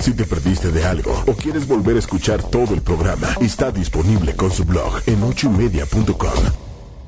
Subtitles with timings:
[0.00, 4.34] Si te perdiste de algo o quieres volver a escuchar todo el programa, está disponible
[4.34, 6.42] con su blog en ochoymedia.com.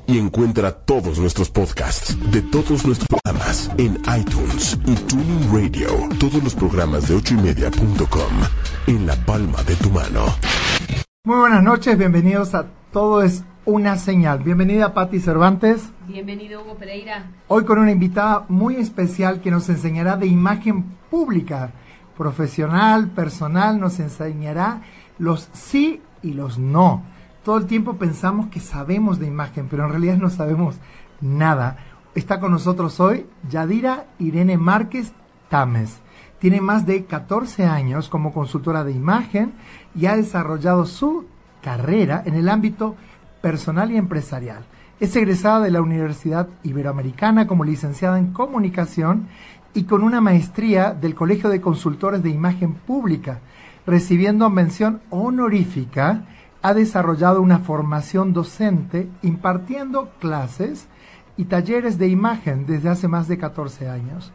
[0.07, 5.89] Y encuentra todos nuestros podcasts de todos nuestros programas en iTunes y Tuning Radio.
[6.19, 8.33] Todos los programas de ochoymedia.com
[8.87, 10.25] en la palma de tu mano.
[11.25, 14.43] Muy buenas noches, bienvenidos a Todo es una señal.
[14.43, 15.89] Bienvenida Patti Cervantes.
[16.07, 17.31] Bienvenido Hugo Pereira.
[17.47, 21.73] Hoy con una invitada muy especial que nos enseñará de imagen pública,
[22.17, 24.81] profesional, personal, nos enseñará
[25.17, 27.03] los sí y los no.
[27.43, 30.77] Todo el tiempo pensamos que sabemos de imagen, pero en realidad no sabemos
[31.21, 31.77] nada.
[32.15, 35.13] Está con nosotros hoy Yadira Irene Márquez
[35.49, 35.99] Tames.
[36.39, 39.53] Tiene más de 14 años como consultora de imagen
[39.93, 41.25] y ha desarrollado su
[41.61, 42.95] carrera en el ámbito
[43.41, 44.65] personal y empresarial.
[44.99, 49.27] Es egresada de la Universidad Iberoamericana como licenciada en comunicación
[49.75, 53.41] y con una maestría del Colegio de Consultores de Imagen Pública.
[53.85, 56.23] Recibiendo mención honorífica,
[56.61, 60.87] ha desarrollado una formación docente impartiendo clases
[61.37, 64.31] y talleres de imagen desde hace más de 14 años.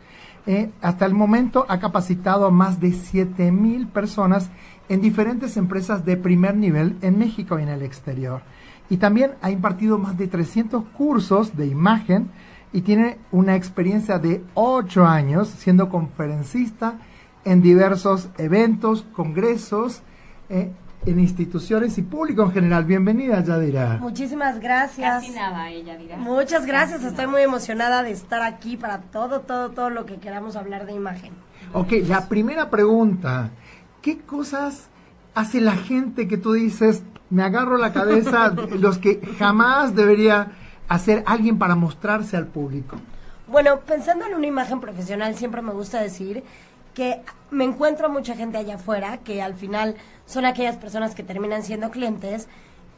[0.46, 4.50] Eh, hasta el momento ha capacitado a más de 7.000 personas
[4.90, 8.42] en diferentes empresas de primer nivel en México y en el exterior.
[8.90, 12.30] Y también ha impartido más de 300 cursos de imagen
[12.72, 16.98] y tiene una experiencia de 8 años siendo conferencista
[17.44, 20.02] en diversos eventos, congresos,
[20.48, 20.70] eh,
[21.06, 22.84] en instituciones y público en general.
[22.84, 23.98] Bienvenida, Yadira.
[24.00, 25.22] Muchísimas gracias.
[25.22, 26.16] Casi nada, ella dirá.
[26.18, 30.56] Muchas gracias, estoy muy emocionada de estar aquí para todo, todo, todo lo que queramos
[30.56, 31.32] hablar de imagen.
[31.72, 33.50] Ok, la primera pregunta,
[34.02, 34.90] ¿qué cosas
[35.34, 40.52] hace la gente que tú dices, me agarro la cabeza, los que jamás debería
[40.90, 42.96] hacer alguien para mostrarse al público?
[43.46, 46.44] Bueno, pensando en una imagen profesional, siempre me gusta decir
[46.94, 49.94] que me encuentro mucha gente allá afuera que al final
[50.26, 52.48] son aquellas personas que terminan siendo clientes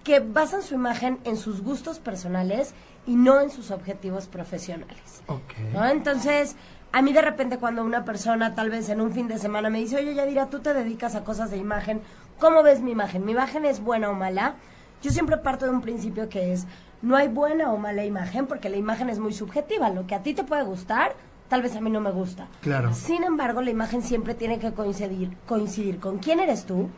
[0.04, 2.74] que basan su imagen en sus gustos personales
[3.06, 5.22] y no en sus objetivos profesionales.
[5.90, 6.56] Entonces,
[6.92, 9.78] a mí de repente cuando una persona tal vez en un fin de semana me
[9.78, 12.00] dice, oye Yadira, tú te dedicas a cosas de imagen,
[12.38, 13.24] ¿cómo ves mi imagen?
[13.24, 14.54] ¿Mi imagen es buena o mala?
[15.02, 16.66] Yo siempre parto de un principio que es,
[17.02, 19.90] no hay buena o mala imagen porque la imagen es muy subjetiva.
[19.90, 21.14] Lo que a ti te puede gustar,
[21.48, 22.46] tal vez a mí no me gusta.
[22.62, 22.94] Claro.
[22.94, 26.88] Sin embargo, la imagen siempre tiene que coincidir, coincidir con quién eres tú,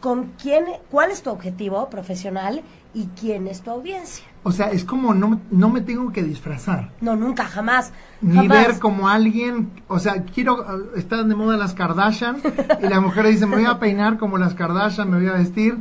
[0.00, 2.62] con quién, cuál es tu objetivo profesional
[2.94, 4.24] y quién es tu audiencia.
[4.44, 6.92] O sea, es como no, no me tengo que disfrazar.
[7.00, 7.92] No, nunca, jamás.
[8.20, 12.36] Ni ver como alguien, o sea, quiero, están de moda las Kardashian
[12.82, 15.76] y la mujer dice, me voy a peinar como las Kardashian, me voy a vestir.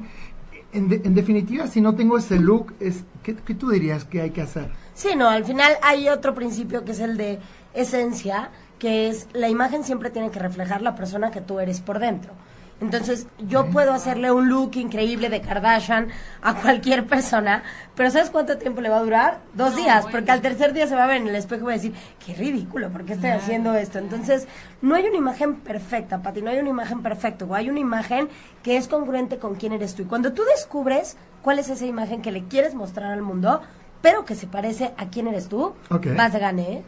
[0.77, 4.29] En, en definitiva, si no tengo ese look, es ¿qué, ¿qué tú dirías que hay
[4.29, 4.69] que hacer?
[4.93, 7.39] Sí, no, al final hay otro principio que es el de
[7.73, 11.99] esencia, que es la imagen siempre tiene que reflejar la persona que tú eres por
[11.99, 12.33] dentro.
[12.79, 16.09] Entonces, yo puedo hacerle un look increíble de Kardashian
[16.43, 17.63] a cualquier persona,
[17.95, 19.39] pero ¿sabes cuánto tiempo le va a durar?
[19.55, 21.71] Dos días, porque al tercer día se va a ver en el espejo y va
[21.71, 21.93] a decir,
[22.23, 23.97] qué ridículo, ¿por qué estoy haciendo esto?
[23.97, 24.47] Entonces,
[24.81, 28.29] no hay una imagen perfecta, Pati, no hay una imagen perfecta, o hay una imagen
[28.61, 30.03] que es congruente con quién eres tú.
[30.03, 33.61] Y cuando tú descubres cuál es esa imagen que le quieres mostrar al mundo,
[34.03, 35.73] pero que se parece a quién eres tú,
[36.15, 36.83] vas a ganar, ¿eh?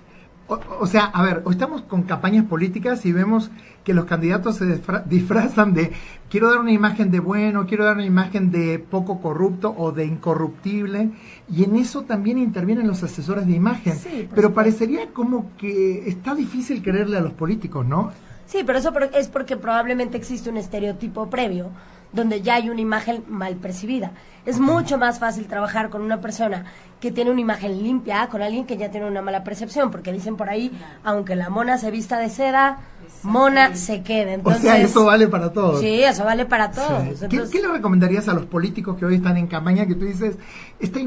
[0.50, 3.52] O, sea, a ver, hoy estamos con campañas políticas y vemos
[3.84, 5.92] que los candidatos se disfrazan de
[6.28, 10.06] quiero dar una imagen de bueno, quiero dar una imagen de poco corrupto o de
[10.06, 11.12] incorruptible
[11.52, 13.94] y en eso también intervienen los asesores de imagen.
[14.34, 18.12] pero parecería como que está difícil creerle a los políticos, ¿no?
[18.48, 21.70] Sí, pero eso es porque probablemente existe un estereotipo previo
[22.12, 24.12] donde ya hay una imagen mal percibida.
[24.46, 26.66] Es mucho más fácil trabajar con una persona
[27.00, 30.36] que tiene una imagen limpia, con alguien que ya tiene una mala percepción, porque dicen
[30.36, 30.72] por ahí,
[31.04, 32.80] aunque la mona se vista de seda,
[33.24, 34.34] mona se quede.
[34.34, 35.80] Entonces, o sea, eso vale para todos.
[35.80, 37.26] Sí, eso vale para todos.
[37.30, 40.38] ¿Qué, le recomendarías a los políticos que hoy están en campaña que tú dices,
[40.80, 41.00] esta,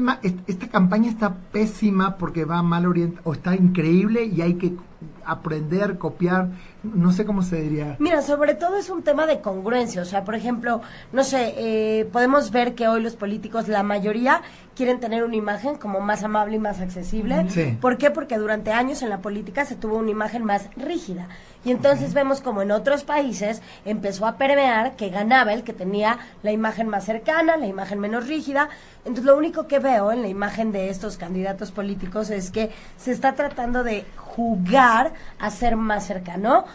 [0.47, 4.73] esta campaña está pésima porque va mal orientada, o está increíble y hay que
[5.25, 6.49] aprender, copiar,
[6.83, 7.95] no sé cómo se diría.
[7.99, 10.81] Mira, sobre todo es un tema de congruencia, o sea, por ejemplo,
[11.11, 14.41] no sé, eh, podemos ver que hoy los políticos, la mayoría,
[14.75, 17.45] quieren tener una imagen como más amable y más accesible.
[17.79, 18.11] ¿Por qué?
[18.11, 21.27] Porque durante años en la política se tuvo una imagen más rígida.
[21.65, 26.17] Y entonces vemos como en otros países empezó a permear que ganaba el que tenía
[26.41, 28.69] la imagen más cercana, la imagen menos rígida.
[29.05, 33.11] Entonces lo único que veo en la imagen de estos candidatos políticos es que se
[33.11, 36.65] está tratando de jugar a ser más cercano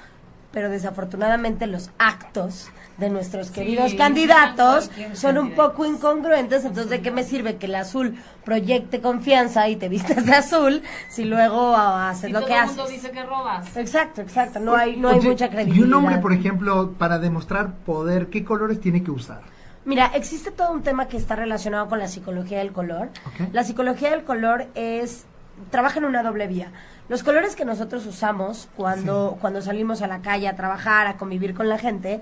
[0.59, 7.01] pero desafortunadamente los actos de nuestros queridos Sí, candidatos son un poco incongruentes, entonces ¿de
[7.01, 11.77] qué me sirve que el azul proyecte confianza y te vistas de azul si luego
[11.77, 12.77] haces Si lo todo que el haces?
[12.77, 13.77] mundo dice que robas.
[13.77, 15.87] Exacto, exacto, no hay, no hay Oye, mucha credibilidad.
[15.87, 19.43] Y un hombre, por ejemplo, para demostrar poder, ¿qué colores tiene que usar?
[19.85, 23.11] Mira, existe todo un tema que está relacionado con la psicología del color.
[23.53, 25.25] La psicología del color es
[25.71, 26.73] trabaja en una doble vía.
[27.09, 31.55] Los colores que nosotros usamos cuando, cuando salimos a la calle a trabajar, a convivir
[31.55, 32.21] con la gente,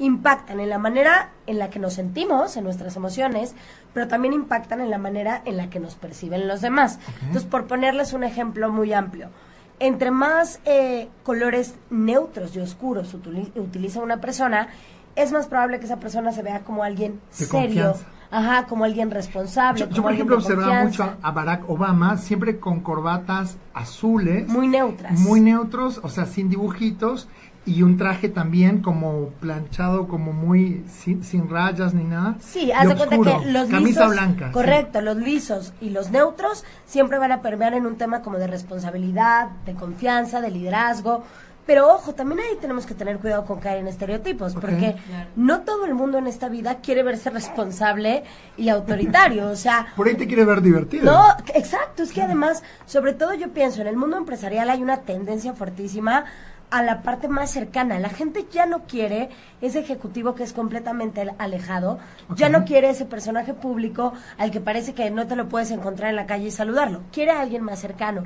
[0.00, 3.54] impactan en la manera en la que nos sentimos, en nuestras emociones,
[3.92, 6.98] pero también impactan en la manera en la que nos perciben los demás.
[7.20, 9.30] Entonces, por ponerles un ejemplo muy amplio,
[9.78, 14.68] entre más eh, colores neutros y oscuros utili- utiliza una persona,
[15.16, 17.60] es más probable que esa persona se vea como alguien De serio,
[17.92, 18.04] confianza.
[18.30, 19.86] ajá, como alguien responsable.
[19.92, 21.04] Yo, por ejemplo, observaba confianza.
[21.06, 25.18] mucho a Barack Obama, siempre con corbatas azules, muy neutras.
[25.20, 27.28] muy neutros, o sea, sin dibujitos,
[27.66, 32.34] y un traje también como planchado, como muy sin, sin rayas ni nada.
[32.40, 34.46] Sí, haz de cuenta que los Camisa lisos, blanca.
[34.48, 34.52] sí.
[34.52, 38.48] correcto, los lisos y los neutros siempre van a permear en un tema como de
[38.48, 41.24] responsabilidad, de confianza, de liderazgo.
[41.66, 45.30] Pero ojo, también ahí tenemos que tener cuidado con caer en estereotipos, porque Claro.
[45.36, 48.24] no todo el mundo en esta vida quiere verse responsable
[48.56, 49.48] y autoritario.
[49.48, 51.04] O sea, Por ahí te quiere ver divertido.
[51.04, 51.24] no,
[51.54, 55.54] exacto, es que además, sobre todo yo pienso, en el mundo empresarial hay una tendencia
[55.54, 56.24] fuertísima
[56.70, 57.98] a la parte más cercana.
[58.00, 59.28] La gente ya no quiere
[59.60, 61.98] ese ejecutivo que es completamente al- alejado,
[62.36, 66.10] ya no quiere ese personaje público al que parece que no te lo puedes encontrar
[66.10, 68.24] en la calle y saludarlo, quiere a alguien más cercano.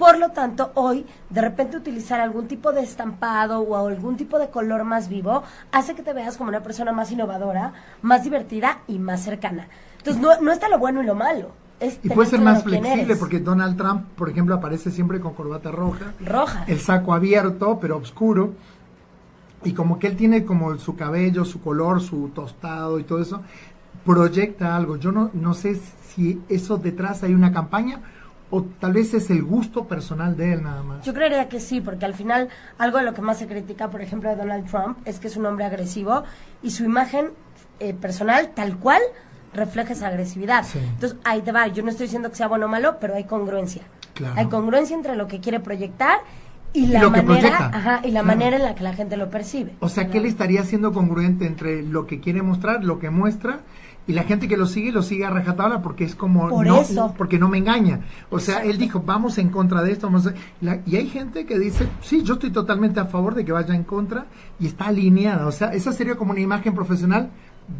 [0.00, 4.48] Por lo tanto, hoy, de repente utilizar algún tipo de estampado o algún tipo de
[4.48, 5.42] color más vivo
[5.72, 9.68] hace que te veas como una persona más innovadora, más divertida y más cercana.
[9.98, 11.50] Entonces, no, no está lo bueno y lo malo.
[11.80, 15.70] Es Y puede ser más flexible porque Donald Trump, por ejemplo, aparece siempre con corbata
[15.70, 16.64] roja, Roja.
[16.66, 18.54] el saco abierto pero oscuro
[19.64, 23.42] y como que él tiene como su cabello, su color, su tostado y todo eso,
[24.06, 24.96] proyecta algo.
[24.96, 28.00] Yo no, no sé si eso detrás hay una campaña
[28.50, 31.04] o tal vez es el gusto personal de él nada más.
[31.04, 32.48] Yo creería que sí, porque al final
[32.78, 35.36] algo de lo que más se critica, por ejemplo, de Donald Trump es que es
[35.36, 36.24] un hombre agresivo
[36.62, 37.30] y su imagen
[37.78, 39.00] eh, personal, tal cual,
[39.54, 40.64] refleja esa agresividad.
[40.64, 40.78] Sí.
[40.78, 41.66] Entonces, ahí te va.
[41.68, 43.82] Yo no estoy diciendo que sea bueno o malo, pero hay congruencia.
[44.14, 44.34] Claro.
[44.36, 46.18] Hay congruencia entre lo que quiere proyectar
[46.72, 48.26] y la lo manera, ajá, y la Claro.
[48.26, 49.72] manera en la que la gente lo percibe.
[49.80, 53.60] O sea, que él estaría siendo congruente entre lo que quiere mostrar, lo que muestra,
[54.10, 56.48] y la gente que lo sigue, lo sigue a rajatabla porque es como...
[56.48, 57.14] Por no, eso.
[57.16, 58.00] Porque no me engaña.
[58.28, 60.08] O sea, él dijo, vamos en contra de esto.
[60.08, 63.44] Vamos a- la- y hay gente que dice, sí, yo estoy totalmente a favor de
[63.44, 64.26] que vaya en contra,
[64.58, 65.46] y está alineada.
[65.46, 67.30] O sea, esa sería como una imagen profesional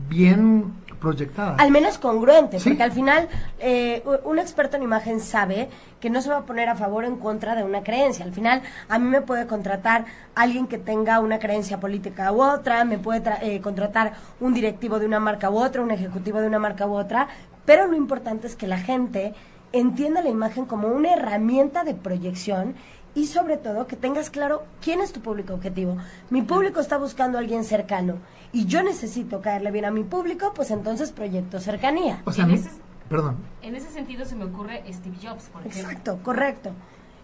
[0.09, 1.57] bien proyectada.
[1.59, 2.69] Al menos congruente, Sí.
[2.71, 5.69] porque al final eh, un experto en imagen sabe
[5.99, 8.25] que no se va a poner a favor o en contra de una creencia.
[8.25, 10.05] Al final, a mí me puede contratar
[10.35, 14.99] alguien que tenga una creencia política u otra, me puede tra- eh, contratar un directivo
[14.99, 17.29] de una marca u otra, un ejecutivo de una marca u otra,
[17.65, 19.35] pero lo importante es que la gente
[19.73, 22.75] entienda la imagen como una herramienta de proyección
[23.15, 25.97] y sobre todo que tengas claro quién es tu público objetivo.
[26.31, 28.17] Mi público está buscando a alguien cercano
[28.53, 32.23] y yo necesito caerle bien a mi público, pues entonces proyecto cercanía.
[32.25, 32.71] O sea, En ese-
[33.09, 33.37] perdón.
[33.63, 35.81] En ese sentido se me ocurre Steve Jobs, por ejemplo.
[35.91, 36.71] Exacto, correcto.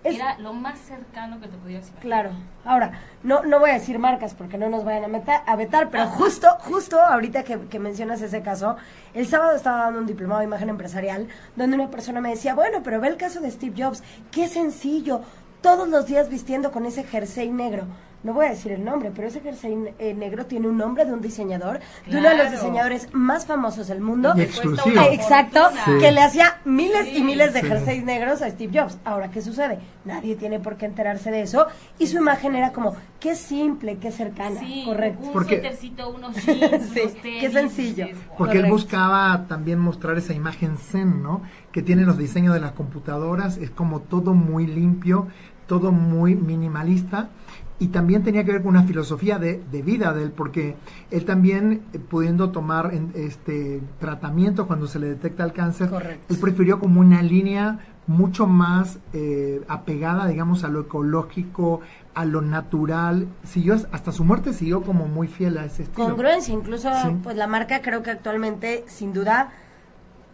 [0.05, 2.01] Es- Era lo más cercano que te podías imaginar.
[2.03, 2.31] Claro.
[2.65, 2.93] Ahora,
[3.25, 6.07] no, no voy a decir marcas porque no nos vayan a, meta- a vetar, pero
[6.07, 8.77] justo, justo ahorita que, que mencionas ese caso,
[9.15, 12.83] el sábado estaba dando un diplomado de imagen empresarial donde una persona me decía, bueno,
[12.85, 15.23] pero ve el caso de Steve Jobs, qué sencillo,
[15.61, 17.85] todos los días vistiendo con ese jersey negro.
[18.23, 21.13] No voy a decir el nombre, pero ese jersey eh, negro tiene un nombre de
[21.13, 24.33] un diseñador, de uno de los diseñadores más famosos del mundo.
[24.37, 24.97] Y exclusivo.
[24.99, 25.61] Ah, Exacto,
[26.01, 27.67] que le hacía miles y miles de sí.
[27.69, 28.99] jerseys negros a Steve Jobs.
[29.05, 29.79] Ahora, ¿qué sucede?
[30.05, 31.67] Nadie tiene por qué enterarse de eso.
[32.01, 34.59] Y su imagen era como, qué simple, qué cercana.
[34.59, 35.27] Sí, Correcto.
[35.27, 38.07] un Porque- suétercito, unos jeans, Sí, unos qué sencillo.
[38.37, 41.43] Porque él buscaba también mostrar esa imagen zen, ¿no?
[41.71, 45.29] Que tiene los diseños de las computadoras, es como todo muy limpio,
[45.69, 47.29] todo muy minimalista.
[47.79, 50.77] Y también tenía que ver con una filosofía de, de vida de él, porque
[51.11, 56.33] él también, eh, pudiendo tomar en- este tratamiento cuando se le detecta el cáncer, Correcto.
[56.33, 61.81] él prefirió como una línea mucho más eh, apegada, digamos, a lo ecológico,
[62.15, 63.27] a lo natural.
[63.45, 66.07] Siguió hasta su muerte siguió como muy fiel a ese estilo.
[66.09, 67.09] Congruencia, incluso Sí.
[67.23, 69.51] pues la marca creo que actualmente sin duda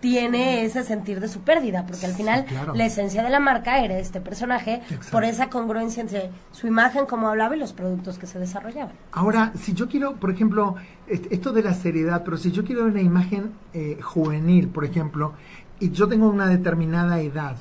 [0.02, 2.75] tiene ese sentir de su pérdida, porque al Sí, final claro.
[2.75, 5.12] la esencia de la marca era este personaje Exacto.
[5.12, 8.92] por esa congruencia entre su imagen como hablaba y los productos que se desarrollaban.
[9.12, 10.75] Ahora, si yo quiero, por ejemplo,
[11.06, 15.35] est- esto de la seriedad, pero si yo quiero una imagen eh, juvenil, por ejemplo,
[15.78, 17.56] y yo tengo una determinada edad,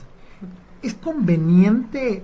[0.81, 2.23] ¿es conveniente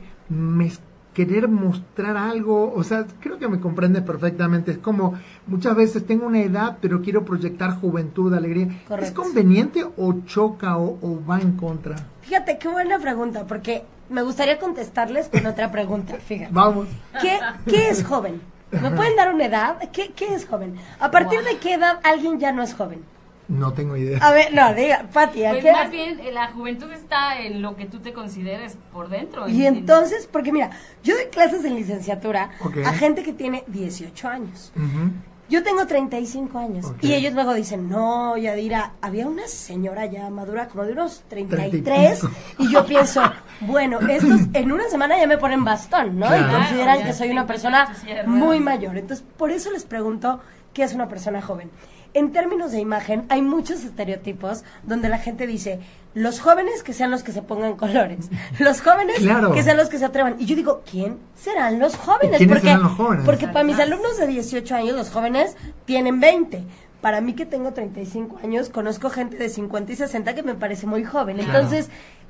[1.18, 4.70] querer mostrar algo, o sea, creo que me comprendes perfectamente.
[4.74, 5.16] Es como
[5.48, 8.68] muchas veces tengo una edad, pero quiero proyectar juventud, alegría.
[8.68, 9.24] ¿Es Correcto.
[9.24, 11.96] conveniente o choca o, o va en contra?
[12.22, 16.54] Fíjate, qué buena pregunta, porque me gustaría contestarles con otra pregunta, fíjate.
[16.54, 16.88] Vamos.
[17.20, 18.40] ¿Qué, qué es joven?
[18.70, 19.90] ¿Me pueden dar una edad?
[19.92, 20.76] ¿Qué, qué es joven?
[21.00, 23.02] ¿A partir de qué edad alguien ya no es joven?
[23.48, 24.20] No tengo idea.
[24.22, 25.92] A ver, no, diga, Pati, ¿a Pues qué más edad?
[25.92, 29.48] bien, eh, la juventud está en lo que tú te consideres por dentro.
[29.48, 30.72] Y en- en- entonces, porque mira,
[31.04, 32.50] yo doy clases en licenciatura
[32.86, 34.72] a gente que tiene 18 años.
[34.76, 35.12] Ujú.
[35.50, 36.92] Yo tengo 35 años.
[37.02, 41.56] Y ellos luego dicen, no, Yadira, había una señora ya madura, como de unos Treinta
[41.56, 42.22] 33.
[42.60, 43.22] y Y yo pienso,
[43.62, 46.28] bueno, estos en una semana ya me ponen bastón, ¿no?
[46.28, 46.48] Claro.
[46.50, 48.98] Y consideran Claro, que soy una persona muy mayor.
[48.98, 50.42] Entonces, por eso les pregunto,
[50.74, 51.72] ¿qué es una persona joven?
[52.14, 55.80] En términos de imagen, hay muchos estereotipos donde la gente dice,
[56.14, 59.52] los jóvenes que sean los que se pongan colores, los jóvenes Claro.
[59.54, 60.36] que sean los que se atrevan.
[60.40, 62.38] Y yo digo, ¿quién serán los jóvenes?
[62.38, 63.26] ¿Quiénes porque serán los jóvenes?
[63.26, 66.64] porque para mis alumnos de 18 años, los jóvenes tienen 20.
[67.02, 70.88] Para mí que tengo 35 años, conozco gente de 50 y 60 que me parece
[70.88, 71.38] muy joven.
[71.38, 71.52] Claro.
[71.54, 71.90] Entonces,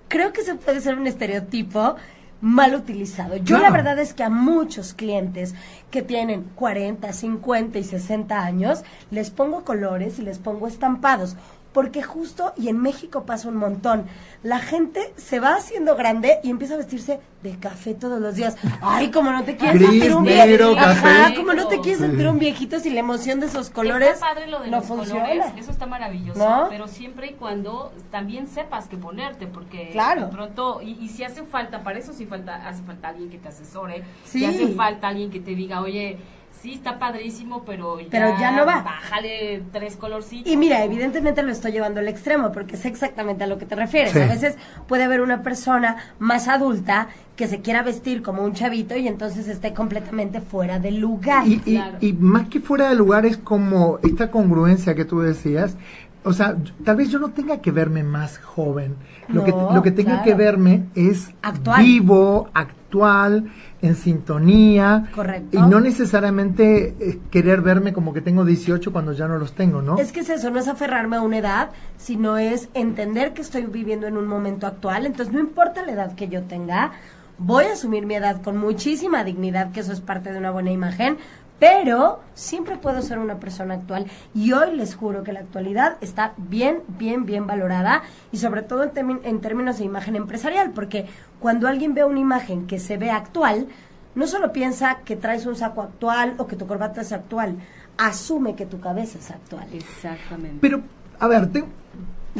[0.09, 1.95] creo que se puede ser un estereotipo
[2.41, 3.37] mal utilizado.
[3.37, 3.63] Yo Claro.
[3.63, 5.55] la verdad es que a muchos clientes
[5.91, 11.35] que tienen 40, 50 y 60 años, les pongo colores y les pongo estampados.
[11.77, 14.07] Porque justo, y en México pasa un montón,
[14.41, 18.55] la gente se va haciendo grande y empieza a vestirse de café todos los días.
[18.81, 20.89] Ay, como no te quieres Gris, sentir un negro, viejito.
[20.89, 21.35] Ajá, café.
[21.35, 22.07] como no te quieres Sí.
[22.07, 24.87] sentir un viejito si la emoción de esos colores Está padre lo de no los
[24.87, 25.21] funciona.
[25.21, 26.65] colores, eso está maravilloso, ¿No?
[26.67, 30.21] pero siempre y cuando también sepas qué ponerte, porque Claro.
[30.25, 33.37] de pronto, y, y si hace falta, para eso sí falta, hace falta alguien que
[33.37, 34.39] te asesore, Sí.
[34.39, 36.17] y hace falta alguien que te diga, oye,
[36.61, 38.81] sí está padrísimo, pero ya, Pero ya no va.
[38.81, 40.51] bájale tres colorcitos.
[40.51, 43.75] Y mira, evidentemente lo estoy llevando al extremo, porque sé exactamente a lo que te
[43.75, 44.11] refieres.
[44.13, 44.19] Sí.
[44.19, 44.55] A veces
[44.87, 49.47] puede haber una persona más adulta que se quiera vestir como un chavito y entonces
[49.47, 51.47] esté completamente fuera del lugar.
[51.47, 51.97] Y, y- Claro.
[52.01, 55.77] y más que fuera de lugar es como esta congruencia que tú decías.
[56.23, 58.95] O sea, tal vez yo no tenga que verme más joven.
[59.29, 60.23] Lo, que, lo que tenga claro.
[60.25, 61.83] que verme es Actual.
[61.83, 63.49] vivo, actual,
[63.81, 65.09] en sintonía.
[65.13, 65.57] Correcto.
[65.57, 69.81] Y no necesariamente eh, querer verme como que tengo 18 cuando ya no los tengo,
[69.81, 69.97] ¿no?
[69.97, 73.63] Es que es eso, no es aferrarme a una edad, sino es entender que estoy
[73.63, 75.05] viviendo en un momento actual.
[75.05, 76.91] Entonces, no importa la edad que yo tenga,
[77.37, 80.71] voy a asumir mi edad con muchísima dignidad, que eso es parte de una buena
[80.71, 81.17] imagen,
[81.59, 84.05] pero siempre puedo ser una persona actual.
[84.33, 88.83] Y hoy les juro que la actualidad está bien, bien, bien valorada y sobre todo
[88.83, 91.07] en, términos de imagen empresarial, porque
[91.39, 93.67] cuando alguien ve una imagen que se ve actual,
[94.15, 97.57] no solo piensa que traes un saco actual o que tu corbata es actual,
[97.97, 99.67] asume que tu cabeza es actual.
[99.73, 100.57] Exactamente.
[100.61, 100.81] Pero,
[101.19, 101.63] a ver, te,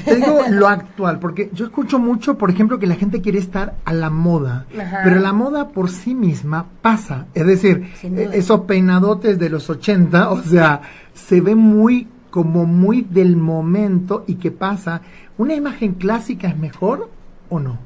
[0.05, 3.75] te digo lo actual, porque yo escucho mucho, por ejemplo, que la gente quiere estar
[3.85, 5.01] a la moda, Ajá.
[5.03, 7.25] pero la moda por sí misma pasa.
[7.33, 10.81] Es decir, eh, esos peinadotes de los 80, o sea,
[11.13, 15.01] se ve muy como muy del momento y que pasa.
[15.37, 17.09] ¿Una imagen clásica es mejor
[17.49, 17.77] o no?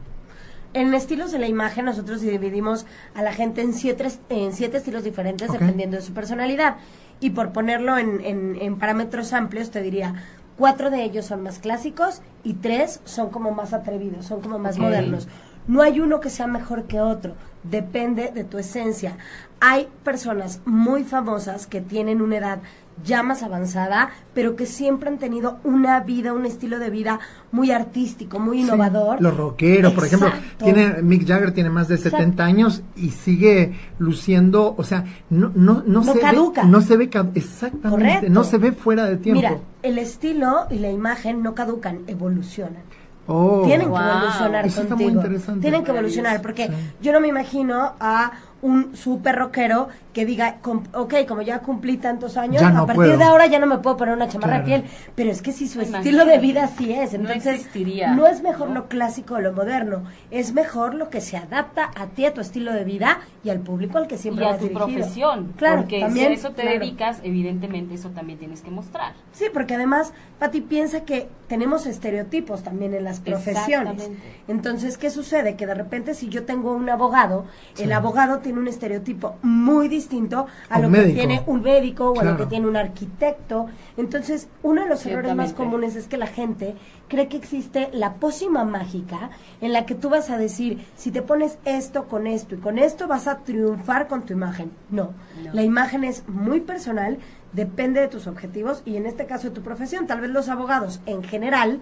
[0.74, 5.03] En estilos de la imagen nosotros dividimos a la gente en siete, en siete estilos
[5.03, 6.77] diferentes dependiendo de su personalidad.
[7.20, 10.15] Y por ponerlo en, en- en parámetros amplios, te diría,
[10.58, 14.77] cuatro de ellos son más clásicos y tres son como más atrevidos, son como más
[14.77, 15.27] modernos.
[15.68, 19.18] No hay uno que sea mejor que otro, depende de tu esencia.
[19.60, 22.60] Hay personas muy famosas que tienen una edad
[23.06, 27.20] ya más avanzada, pero que siempre han tenido una vida, un estilo de vida
[27.51, 29.22] muy artístico, muy Sí, innovador.
[29.22, 34.75] Los rockeros, por ejemplo, tiene Mick Jagger tiene más de 70 años y sigue luciendo,
[34.77, 36.63] o sea, no no no, No se caduca.
[36.63, 38.30] ve no se ve exactamente, Correcto.
[38.30, 39.41] no se ve fuera de tiempo.
[39.41, 42.84] Mira, el estilo y la imagen no caducan, evolucionan.
[43.28, 43.63] Oh.
[43.66, 43.98] Tienen Wow.
[44.00, 45.22] que evolucionar Eso está muy contigo.
[45.22, 45.62] interesante.
[45.62, 46.74] Tienen que evolucionar porque Sí.
[47.01, 51.98] yo no me imagino a un super rockero que diga, com- ok, como ya cumplí
[51.98, 53.18] tantos años, a partir puedo.
[53.18, 54.65] de ahora ya no me puedo poner una chamarra Claro.
[54.82, 54.91] de piel.
[55.15, 56.10] Pero es que si su Imagínate.
[56.10, 57.68] estilo de vida así es, entonces
[58.15, 58.75] no es mejor ¿no?
[58.75, 62.41] lo clásico o lo moderno, es mejor lo que se adapta a ti, a tu
[62.41, 64.86] estilo de vida y al público al que siempre y a tu dirigido.
[64.86, 66.80] profesión, Claro, porque también, si a eso te claro.
[66.80, 69.13] dedicas, evidentemente eso también tienes que mostrar.
[69.32, 73.94] Sí, porque además, Pati piensa que tenemos estereotipos también en las profesiones.
[73.94, 74.44] Exactamente.
[74.50, 75.56] Entonces, ¿qué sucede?
[75.56, 77.46] Que de repente si yo tengo un abogado,
[77.80, 82.20] el abogado tiene un estereotipo muy distinto a A lo que tiene un médico o
[82.20, 83.67] a lo que tiene un arquitecto.
[83.98, 86.75] Entonces, uno de los errores más comunes es que la gente
[87.08, 91.22] cree que existe la pócima mágica en la que tú vas a decir, si te
[91.22, 94.72] pones esto con esto y con esto vas a triunfar con tu imagen.
[94.89, 95.12] No,
[95.43, 95.53] No.
[95.53, 97.17] la imagen es muy personal,
[97.53, 100.08] depende de tus objetivos y en este caso de tu profesión.
[100.08, 101.81] Tal vez los abogados en general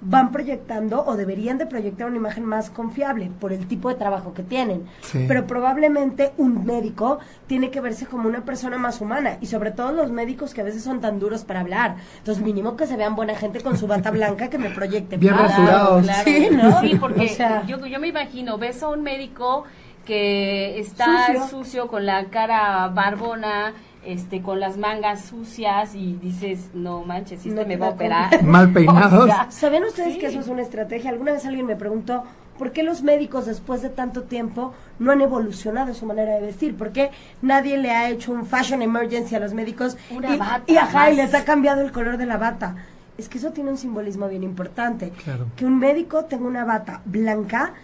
[0.00, 4.32] van proyectando o deberían de proyectar una imagen más confiable por el tipo de trabajo
[4.32, 4.84] que tienen.
[5.00, 5.24] Sí.
[5.26, 9.92] Pero probablemente un médico tiene que verse como una persona más humana y sobre todo
[9.92, 11.96] los médicos que a veces son tan duros para hablar.
[12.18, 15.16] Entonces mínimo que se vean buena gente con su bata blanca que me proyecte.
[15.16, 16.02] Bien rasurados.
[16.04, 16.22] Claro.
[16.24, 16.80] Sí, ¿no?
[16.80, 19.64] Sí, porque O sea- yo, yo me imagino, ves a un médico
[20.04, 21.48] que está Sucio.
[21.48, 21.88] sucio.
[21.88, 23.74] con la cara barbona,
[24.08, 27.86] este, con las mangas sucias y dices, no manches, si No este te me va
[27.88, 28.42] a operar.
[28.42, 29.24] Mal peinados.
[29.24, 30.18] O sea, ¿Saben ustedes Sí.
[30.18, 31.10] que eso es una estrategia?
[31.10, 32.24] Alguna vez alguien me preguntó
[32.58, 36.74] por qué los médicos después de tanto tiempo no han evolucionado su manera de vestir,
[36.76, 37.10] por qué
[37.42, 41.10] nadie le ha hecho un fashion emergency a los médicos Una y, bata y ajá,
[41.12, 42.74] y les ha cambiado el color de la bata.
[43.16, 45.10] Es que eso tiene un simbolismo bien importante.
[45.24, 45.46] Claro.
[45.56, 47.74] Que un médico tenga una bata blanca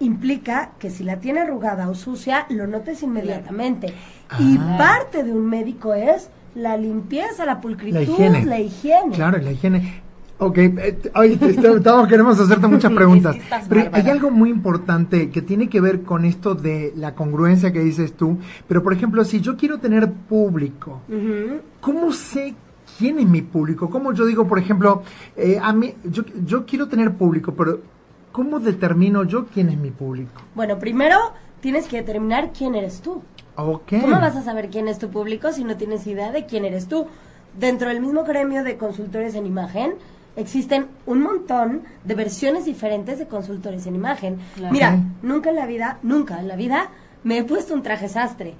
[0.00, 3.94] implica que si la tiene arrugada o sucia, lo notes inmediatamente.
[4.38, 4.76] Y Ah.
[4.78, 8.44] parte de un médico es la limpieza, la pulcritud, La higiene.
[8.44, 9.14] la higiene.
[9.14, 10.02] Claro, la higiene.
[10.38, 13.36] Ok, eh, te- estamos- queremos hacerte muchas preguntas.
[13.68, 17.80] Pero hay algo muy importante que tiene que ver con esto de la congruencia que
[17.80, 18.38] dices tú.
[18.66, 21.00] Pero, por ejemplo, si yo quiero tener público.
[21.80, 22.54] ¿cómo sé
[22.98, 23.88] quién es mi público?
[23.88, 25.02] ¿Cómo yo digo, por ejemplo,
[25.36, 27.80] eh, a mí, yo, yo quiero tener público, pero
[28.34, 30.42] ¿cómo determino yo quién es mi público?
[30.56, 31.16] Bueno, primero
[31.60, 33.22] tienes que determinar quién eres tú.
[33.54, 33.92] Ok.
[34.00, 36.88] ¿Cómo vas a saber quién es tu público si no tienes idea de quién eres
[36.88, 37.06] tú?
[37.56, 39.94] Dentro del mismo gremio de consultores en imagen
[40.34, 44.40] existen un montón de versiones diferentes de consultores en imagen.
[44.56, 44.72] Claro.
[44.72, 46.90] Mira, nunca en la vida, nunca en la vida
[47.22, 48.54] me he puesto un traje sastre.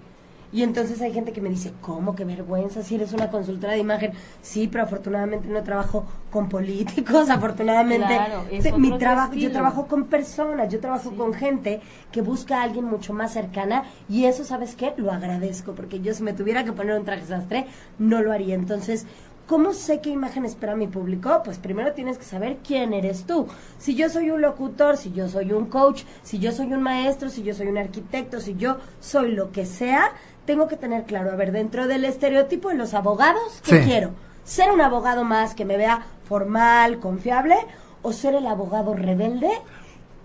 [0.54, 2.14] Y entonces hay gente que me dice, ¿cómo?
[2.14, 4.12] Qué vergüenza si eres una consultora de imagen.
[4.40, 8.06] Sí, pero afortunadamente no trabajo con políticos, afortunadamente.
[8.06, 11.16] Claro, es Te- otro mi trabajo, yo trabajo con personas, yo trabajo Sí.
[11.16, 11.80] con gente
[12.12, 14.94] que busca a alguien mucho más cercana y eso, ¿sabes qué?
[14.96, 17.66] Lo agradezco porque yo si me tuviera que poner un traje sastre,
[17.98, 18.54] no lo haría.
[18.54, 19.06] Entonces,
[19.48, 21.42] ¿cómo sé qué imagen espera mi público?
[21.44, 23.46] Pues primero tienes que saber quién eres tú.
[23.78, 27.28] Si yo soy un locutor, si yo soy un coach, si yo soy un maestro,
[27.28, 30.12] si yo soy un arquitecto, si yo soy lo que sea,
[30.44, 33.88] tengo que tener claro, a ver, dentro del estereotipo de los abogados, ¿qué Sí.
[33.88, 34.10] quiero?
[34.44, 37.56] ¿Ser un abogado más que me vea formal, confiable?
[38.02, 39.48] ¿O ser el abogado rebelde?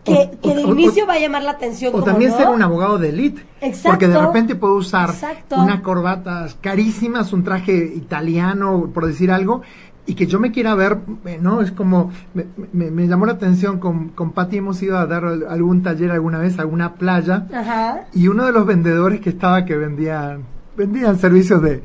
[0.04, 1.90] Que, O- que de o- o- inicio va a llamar la atención.
[1.90, 2.38] O como también no.
[2.38, 3.46] ser un abogado de elite.
[3.62, 3.90] Exacto.
[3.90, 5.58] Porque de repente puedo usar Exacto.
[5.58, 9.62] una corbata carísimas, un traje italiano, por decir algo,
[10.10, 11.62] y que yo me quiera ver, eh, ¿no?
[11.62, 15.24] Es como, me, me- me llamó la atención, con, con Patti hemos ido a dar
[15.26, 18.02] al- algún taller alguna vez a alguna playa, Ajá.
[18.14, 20.42] y uno de los vendedores que estaba que vendían,
[20.76, 21.84] vendían servicios de,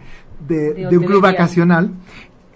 [0.48, 1.90] de, De de un club vacacional.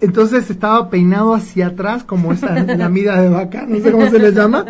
[0.01, 4.17] Entonces estaba peinado hacia atrás, como esa la mida de vaca, no sé cómo se
[4.19, 4.65] le llama.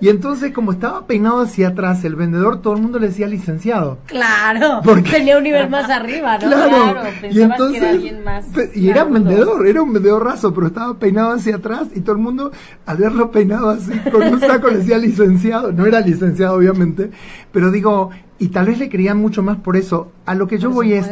[0.00, 3.98] Y entonces, como estaba peinado hacia atrás, el vendedor, todo el mundo le decía licenciado.
[4.06, 4.80] Claro.
[4.84, 6.48] Porque- Tenía un nivel más arriba, ¿no?
[6.48, 9.92] Claro, Claro, y pensabas que entonces, era alguien más y era un vendedor, era un
[9.92, 12.50] vendedor raso, pero estaba peinado hacia atrás y todo el mundo
[12.86, 17.10] al verlo peinado así con un saco le decía licenciado, no era licenciado obviamente,
[17.52, 20.10] pero digo, y tal vez le querían mucho más por eso.
[20.26, 21.06] A lo que yo Por voy es,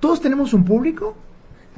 [0.00, 1.16] todos tenemos un público.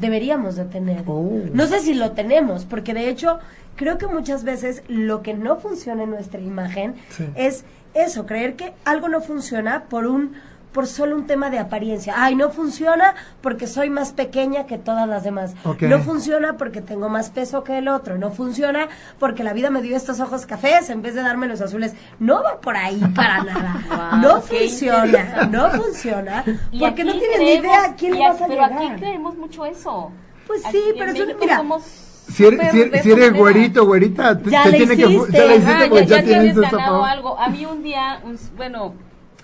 [0.00, 1.02] Deberíamos de tener.
[1.06, 1.40] Oh.
[1.52, 3.38] No sé si lo tenemos, porque de hecho
[3.76, 7.26] creo que muchas veces lo que no funciona en nuestra imagen Sí.
[7.34, 10.32] es eso, creer que algo no funciona por un
[10.72, 12.14] por solo un tema de apariencia.
[12.16, 15.54] Ay, no funciona porque soy más pequeña que todas las demás.
[15.64, 15.82] Ok.
[15.82, 18.18] No funciona porque tengo más peso que el otro.
[18.18, 21.60] No funciona porque la vida me dio estos ojos cafés en vez de darme los
[21.60, 21.94] azules.
[22.18, 24.16] No va por ahí para nada.
[24.22, 25.48] No funciona.
[25.50, 26.44] No funciona
[26.78, 28.72] porque no tienes ni idea a quién le vas a Pero llegar.
[28.72, 30.12] aquí creemos mucho eso.
[30.46, 31.82] Pues Aquí sí, pero es México un- mira, somos
[32.28, 35.32] Si eres, si eres- si güerito, güerita, Ya te tiene que, hiciste.
[35.36, 37.38] ya Ajá, hiciste Ah, ya, ya, tienes ganado algo.
[37.38, 38.94] A mí un día, un- bueno,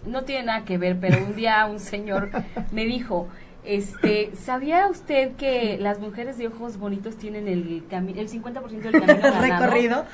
[0.07, 2.31] no tiene nada que ver, pero un día un señor
[2.73, 3.29] me dijo,
[3.65, 8.93] este, ¿sabía usted que las mujeres de ojos bonitos tienen el, cami- el 50% del
[8.93, 9.43] camino ganado?
[9.65, 10.05] recorrido.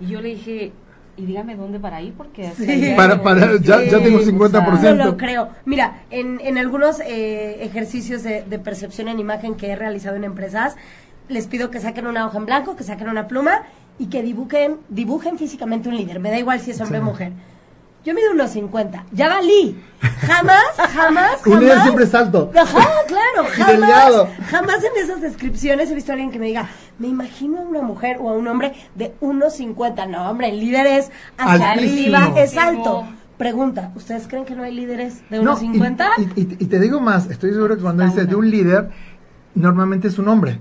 [0.00, 0.72] Y yo le dije,
[1.16, 2.68] y dígame dónde para ir, porque Sí.
[2.70, 4.96] allá Para- para- ya- ya tengo 50%.
[4.96, 5.50] No lo creo.
[5.64, 10.24] Mira, en, en algunos eh, ejercicios de, de percepción en imagen que he realizado en
[10.24, 10.74] empresas,
[11.28, 13.62] les pido que saquen una hoja en blanco, que saquen una pluma
[13.98, 16.20] y que dibujen, dibujen físicamente un líder.
[16.20, 17.02] Me da igual si es hombre Sí.
[17.02, 17.32] o mujer.
[18.04, 19.04] Yo mido unos 50.
[19.12, 19.82] Ya valí.
[20.20, 20.62] Jamás,
[20.94, 21.84] jamás, Un líder jamás.
[21.84, 22.50] siempre es alto.
[22.54, 27.08] Ajá, claro, jamás, jamás en esas descripciones he visto a alguien que me diga, me
[27.08, 30.08] imagino a una mujer o a un hombre de 1,50.
[30.10, 32.16] No, hombre, el líder es hacia Altísimo.
[32.18, 33.06] arriba, es alto.
[33.38, 36.06] Pregunta, ¿ustedes creen que no hay líderes de No, 1,50?
[36.36, 38.90] y, y- y te digo más, estoy seguro que cuando Está dices de un líder,
[39.54, 40.58] normalmente es un hombre.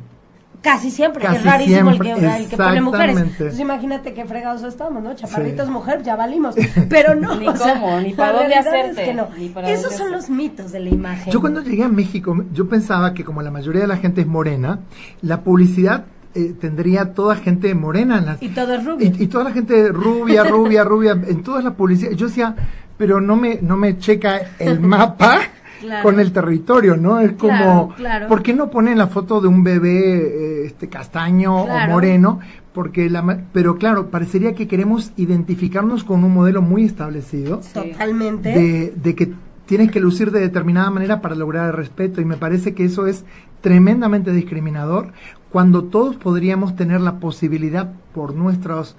[0.63, 3.05] Casi siempre, Casi es rarísimo el que, siempre, el que pone mujeres.
[3.09, 3.37] exactamente.
[3.43, 5.13] Entonces imagínate qué fregados estamos, ¿no?
[5.13, 5.71] Chaparritos Sí.
[5.73, 6.55] mujer, ya valimos.
[6.89, 9.27] Pero no, Ni o sea, cómo, ni para dónde hacerte, es que no.
[9.37, 11.31] ni para Esos dónde son los mitos de la imagen.
[11.33, 14.27] Yo cuando llegué a México, yo pensaba que como la mayoría de la gente es
[14.27, 14.79] morena,
[15.21, 18.41] la publicidad eh, tendría toda gente morena en las...
[18.41, 19.05] Y todo es rubio.
[19.19, 22.17] Y, y toda la gente rubia, rubia, rubia, en todas las publicidades.
[22.17, 22.55] Yo decía,
[22.97, 25.39] pero no me, no me checa el mapa
[25.83, 26.03] Claro.
[26.03, 27.19] con el territorio, ¿no?
[27.19, 28.27] Es como, Claro, claro.
[28.27, 31.91] ¿por qué no ponen la foto de un bebé eh, este castaño Claro.
[31.91, 32.39] o moreno?
[32.73, 38.49] Porque la, ma- pero claro, parecería que queremos identificarnos con un modelo muy establecido Totalmente.
[38.49, 39.33] de, de que
[39.65, 43.05] tienes que lucir de determinada manera para lograr el respeto y me parece que eso
[43.07, 43.25] es
[43.61, 45.11] tremendamente discriminador
[45.51, 48.95] cuando todos podríamos tener la posibilidad por nuestros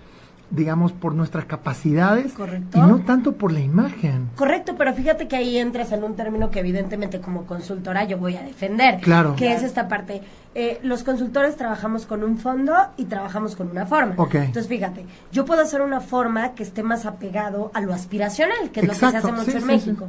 [0.54, 2.78] digamos por nuestras capacidades Correcto.
[2.78, 6.50] y no tanto por la imagen Correcto, pero fíjate que ahí entras en un término
[6.50, 9.00] que evidentemente como consultora yo voy a defender.
[9.00, 9.36] Claro.
[9.36, 10.22] Que es esta parte.
[10.54, 14.14] Eh, los consultores trabajamos con un fondo y trabajamos con una forma.
[14.16, 18.80] Entonces fíjate, yo puedo hacer una forma que esté más apegado a lo aspiracional, que
[18.80, 20.08] es lo que se hace mucho sí, en sí, México.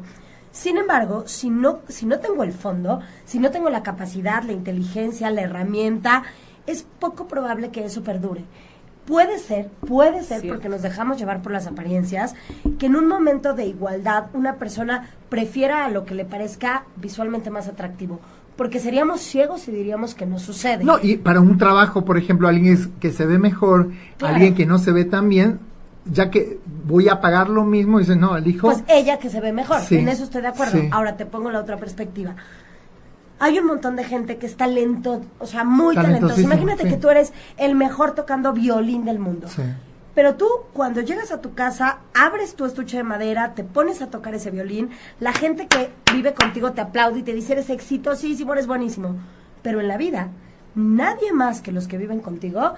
[0.52, 4.54] Sin embargo, si no, si no tengo el fondo, si no tengo la capacidad, la
[4.54, 6.24] inteligencia, la herramienta,
[6.66, 8.44] es poco probable que eso perdure.
[9.06, 10.56] Puede ser, puede ser, Cierto.
[10.56, 12.34] porque nos dejamos llevar por las apariencias,
[12.80, 17.50] que en un momento de igualdad una persona prefiera a lo que le parezca visualmente
[17.52, 18.20] más atractivo.
[18.58, 20.84] Porque seríamos ciegos si diríamos que no sucede.
[20.84, 24.36] no y para un trabajo por ejemplo alguien es- que se ve mejor Claro.
[24.36, 25.60] alguien que no se ve tan bien
[26.06, 29.52] ya que voy a pagar lo mismo dice no elijo Pues ella que se ve
[29.52, 30.80] mejor, Sí, en eso estoy de acuerdo.
[30.80, 30.88] sí.
[30.92, 32.36] Ahora te pongo la otra perspectiva.
[33.40, 36.20] Hay un montón de gente que es talento, o sea, muy talentosa.
[36.20, 36.90] Talentosísimo, Imagínate sí.
[36.90, 39.48] que tú eres el mejor tocando violín del mundo.
[39.50, 39.62] Sí.
[40.16, 44.08] Pero tú, cuando llegas a tu casa, abres tu estuche de madera, te pones a
[44.08, 48.54] tocar ese violín, la gente que vive contigo te aplaude y te dice, eres exitosísimo,
[48.54, 49.18] eres buenísimo.
[49.62, 50.30] Pero en la vida,
[50.74, 52.76] nadie más que los que viven contigo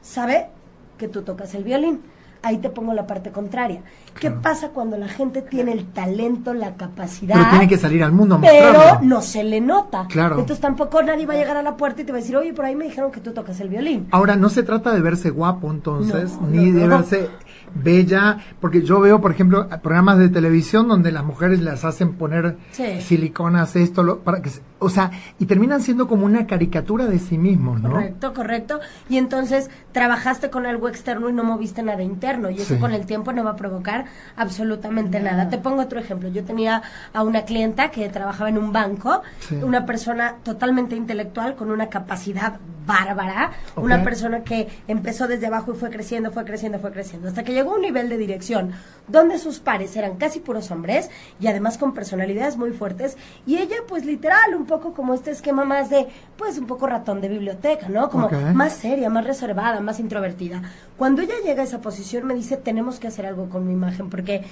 [0.00, 0.48] sabe
[0.96, 2.00] que tú tocas el violín.
[2.42, 3.82] Ahí te pongo la parte contraria.
[4.20, 7.34] ¿Qué pasa cuando la gente tiene el talento, la capacidad?
[7.34, 9.06] pero tiene que salir al mundo a pero mostrarlo.
[9.08, 10.06] no se le nota.
[10.08, 10.38] Claro.
[10.38, 12.52] Entonces tampoco nadie va a llegar a la puerta y te va a decir, oye,
[12.52, 14.06] por ahí me dijeron que tú tocas el violín.
[14.12, 16.96] Ahora, no se trata de verse guapo entonces, No, ni no, de no.
[16.98, 17.28] verse
[17.74, 22.56] bella, porque yo veo, por ejemplo, programas de televisión donde las mujeres las hacen poner
[22.70, 23.00] Sí.
[23.00, 27.36] siliconas, esto, lo, para que, o sea, y terminan siendo como una caricatura de sí
[27.38, 27.90] mismos, ¿no?
[27.90, 28.80] Correcto, correcto.
[29.08, 32.50] Y entonces trabajaste con algo externo y no moviste nada interno.
[32.50, 32.80] Y eso Sí.
[32.80, 34.04] con el tiempo no va a provocar
[34.36, 35.48] absolutamente nada.
[35.48, 36.28] Te pongo otro ejemplo.
[36.28, 39.56] Yo tenía a una clienta que trabajaba en un banco, Sí.
[39.56, 45.76] una persona totalmente intelectual con una capacidad bárbara, una persona que empezó desde abajo y
[45.76, 48.72] fue creciendo, fue creciendo, fue creciendo, hasta que llegó a un nivel de dirección
[49.08, 53.76] donde sus pares eran casi puros hombres y además con personalidades muy fuertes y ella
[53.86, 57.88] pues literal un poco como este esquema más de pues un poco ratón de biblioteca,
[57.88, 58.08] ¿no?
[58.08, 60.62] Como más seria, más reservada, más introvertida.
[60.96, 64.08] Cuando ella llega a esa posición me dice tenemos que hacer algo con mi imagen
[64.08, 64.44] porque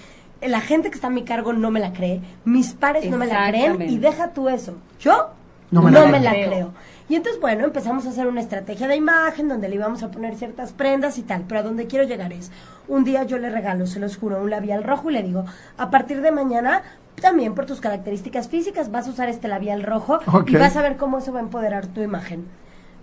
[0.42, 3.26] la gente que está a mi cargo no me la cree, mis pares no me
[3.26, 4.74] la creen y deja tú eso.
[4.98, 5.28] Yo
[5.70, 6.50] No no me la, creo.
[6.50, 6.72] creo.
[7.08, 10.34] Y entonces, bueno, empezamos a hacer una estrategia de imagen donde le íbamos a poner
[10.34, 11.44] ciertas prendas y tal.
[11.46, 12.50] Pero a donde quiero llegar es,
[12.88, 15.44] un día yo le regalo, se los juro, un labial rojo y le digo,
[15.78, 16.82] a partir de mañana,
[17.20, 20.96] también por tus características físicas, vas a usar este labial rojo y vas a ver
[20.96, 22.46] cómo eso va a empoderar tu imagen.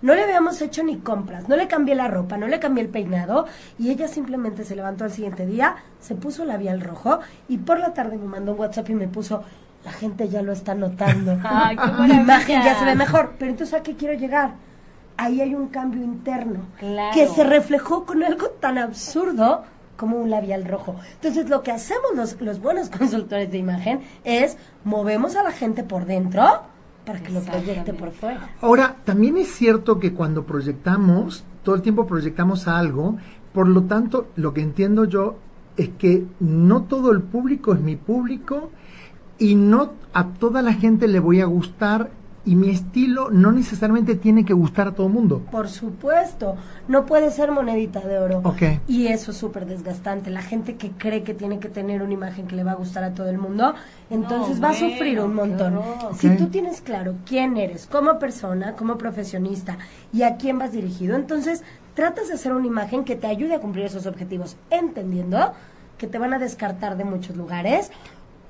[0.02, 2.90] No le habíamos hecho ni compras, no le cambié la ropa, no le cambié el
[2.90, 3.46] peinado
[3.78, 7.94] y ella simplemente se levantó al siguiente día, se puso labial rojo y por la
[7.94, 9.42] tarde me mandó un WhatsApp y me puso,
[9.84, 11.38] la gente ya lo está notando.
[11.44, 13.34] Ay, qué Mi imagen ya se ve mejor.
[13.38, 14.52] Pero entonces, ¿a qué quiero llegar?
[15.16, 17.14] Ahí hay un cambio interno Claro.
[17.14, 19.62] que se reflejó con algo tan absurdo
[19.96, 20.96] como un labial rojo.
[21.14, 25.82] Entonces, lo que hacemos los, los buenos consultores de imagen es movemos a la gente
[25.82, 26.42] por dentro
[27.04, 28.50] para que lo proyecte por fuera.
[28.60, 33.16] Ahora, también es cierto que cuando proyectamos, todo el tiempo proyectamos algo,
[33.52, 35.36] por lo tanto, lo que entiendo yo
[35.76, 38.70] es que no todo el público es mi público
[39.38, 42.10] y no a toda la gente le voy a gustar
[42.46, 45.42] y mi estilo no necesariamente tiene que gustar a todo el mundo.
[45.50, 46.56] Por supuesto,
[46.88, 48.40] no puede ser monedita de oro.
[48.44, 48.62] Ok.
[48.86, 50.30] Y eso es súper desgastante.
[50.30, 53.04] La gente que cree que tiene que tener una imagen que le va a gustar
[53.04, 53.74] a todo el mundo,
[54.10, 55.80] entonces No, va a sufrir un montón.
[56.18, 59.78] Si tú tienes claro quién eres como persona, como profesionista
[60.12, 61.62] y a quién vas dirigido, entonces
[61.94, 65.52] tratas de hacer una imagen que te ayude a cumplir esos objetivos, entendiendo
[65.96, 67.90] que te van a descartar de muchos lugares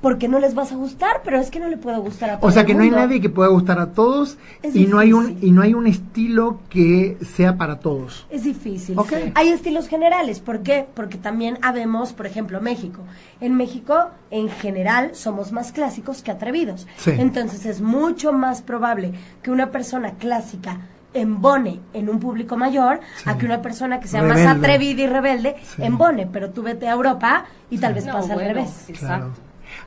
[0.05, 2.47] porque no les vas a gustar, pero es que no le puede gustar a todo
[2.47, 5.15] O sea que no hay nadie que pueda gustar a todos Es y no hay
[5.15, 8.27] un y no hay un estilo que sea para todos.
[8.29, 8.99] Es difícil.
[9.35, 10.41] Hay estilos generales.
[10.41, 10.87] ¿Por qué?
[10.93, 13.01] Porque también habemos, por ejemplo, México.
[13.41, 16.87] En México, en general, somos más clásicos que atrevidos.
[16.99, 17.13] Sí.
[17.17, 20.81] Entonces es mucho más probable que una persona clásica
[21.15, 23.31] embone en un público mayor Sí.
[23.31, 25.83] a que una persona que sea más atrevida y rebelde Sí.
[25.83, 26.27] embone.
[26.31, 28.85] Pero tú vete a Europa y tal vez No, pase bueno, al revés.
[28.91, 29.31] Exacto.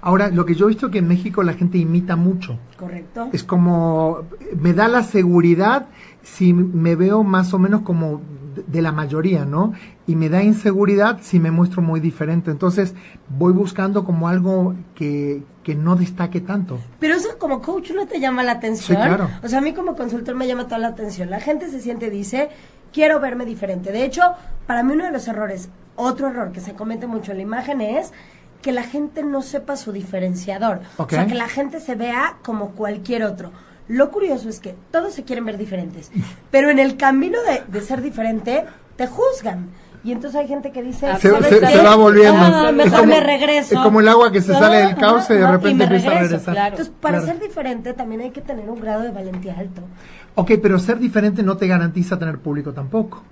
[0.02, 2.58] Ahora, lo que yo he visto que en México la gente imita mucho.
[2.78, 3.30] Correcto.
[3.34, 4.20] Es como,
[4.60, 5.88] me da la seguridad
[6.24, 8.22] si me veo más o menos como
[8.68, 9.74] de- la mayoría, ¿no?
[10.08, 12.50] Y me da inseguridad si me muestro muy diferente.
[12.52, 12.94] Entonces,
[13.30, 16.80] voy buscando como algo que, que no destaque tanto.
[17.00, 18.98] Pero eso como coach no te llama la atención.
[18.98, 19.30] Sí, claro.
[19.44, 21.30] O sea, a mí como consultor me llama toda la atención.
[21.30, 22.50] La gente se siente dice,
[22.92, 23.92] quiero verme diferente.
[23.92, 24.22] De hecho,
[24.66, 27.82] para mí uno de los errores, otro error que se comete mucho en la imagen
[27.82, 28.12] es
[28.68, 30.82] que la gente no sepa su diferenciador.
[30.98, 33.54] O sea, que la gente se vea como cualquier otro.
[33.88, 36.12] Lo curioso es que todos se quieren ver diferentes,
[36.52, 38.66] pero en el camino de, de ser diferente,
[38.98, 39.70] te juzgan.
[40.04, 42.42] Y entonces hay gente que dice, Ah, Se, va volviendo.
[42.42, 43.76] Ah, mejor como- me regreso.
[43.76, 46.20] Es como el agua que se sale del cauce y de repente me empieza a
[46.20, 46.54] regresar.
[46.54, 46.70] claro.
[46.76, 47.34] Entonces, para Claro.
[47.34, 49.82] ser diferente también hay que tener un grado de valentía alto.
[50.36, 53.24] Ok, pero ser diferente no te garantiza tener público tampoco.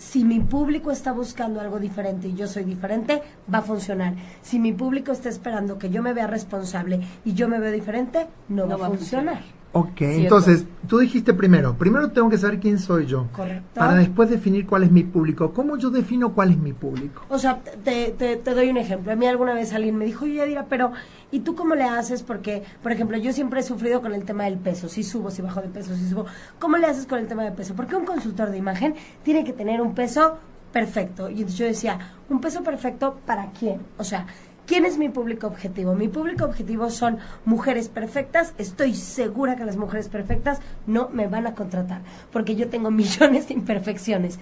[0.00, 4.14] Si mi público está buscando algo diferente y yo soy diferente, va a funcionar.
[4.40, 8.26] Si mi público está esperando que yo me vea responsable y yo me veo diferente,
[8.48, 9.42] no, va, a funcionar.
[9.72, 13.28] Ok, entonces, tú dijiste primero, primero tengo que saber quién soy yo.
[13.30, 13.78] Correcto.
[13.78, 15.52] Para después definir cuál es mi público.
[15.52, 17.22] ¿Cómo yo defino cuál es mi público?
[17.28, 19.12] O sea, te, te, te doy un ejemplo.
[19.12, 20.90] A mí alguna vez alguien me dijo, oye, Yadira, pero
[21.30, 22.24] ¿y tú cómo le haces?
[22.24, 24.88] Porque, por ejemplo, yo siempre he sufrido con el tema del peso.
[24.88, 26.26] Si subo, si bajo de peso, si subo.
[26.58, 27.74] ¿Cómo le haces con el tema de peso?
[27.74, 30.38] Porque un consultor de imagen tiene que tener un peso
[30.72, 31.28] perfecto.
[31.28, 33.80] Y entonces yo decía, ¿un peso perfecto para quién?
[33.98, 34.26] O sea,
[34.70, 35.96] ¿quién es mi público objetivo?
[35.96, 38.54] Mi público objetivo son mujeres perfectas.
[38.56, 42.02] Estoy segura que las mujeres perfectas no me van a contratar.
[42.32, 44.38] Porque yo tengo millones de imperfecciones.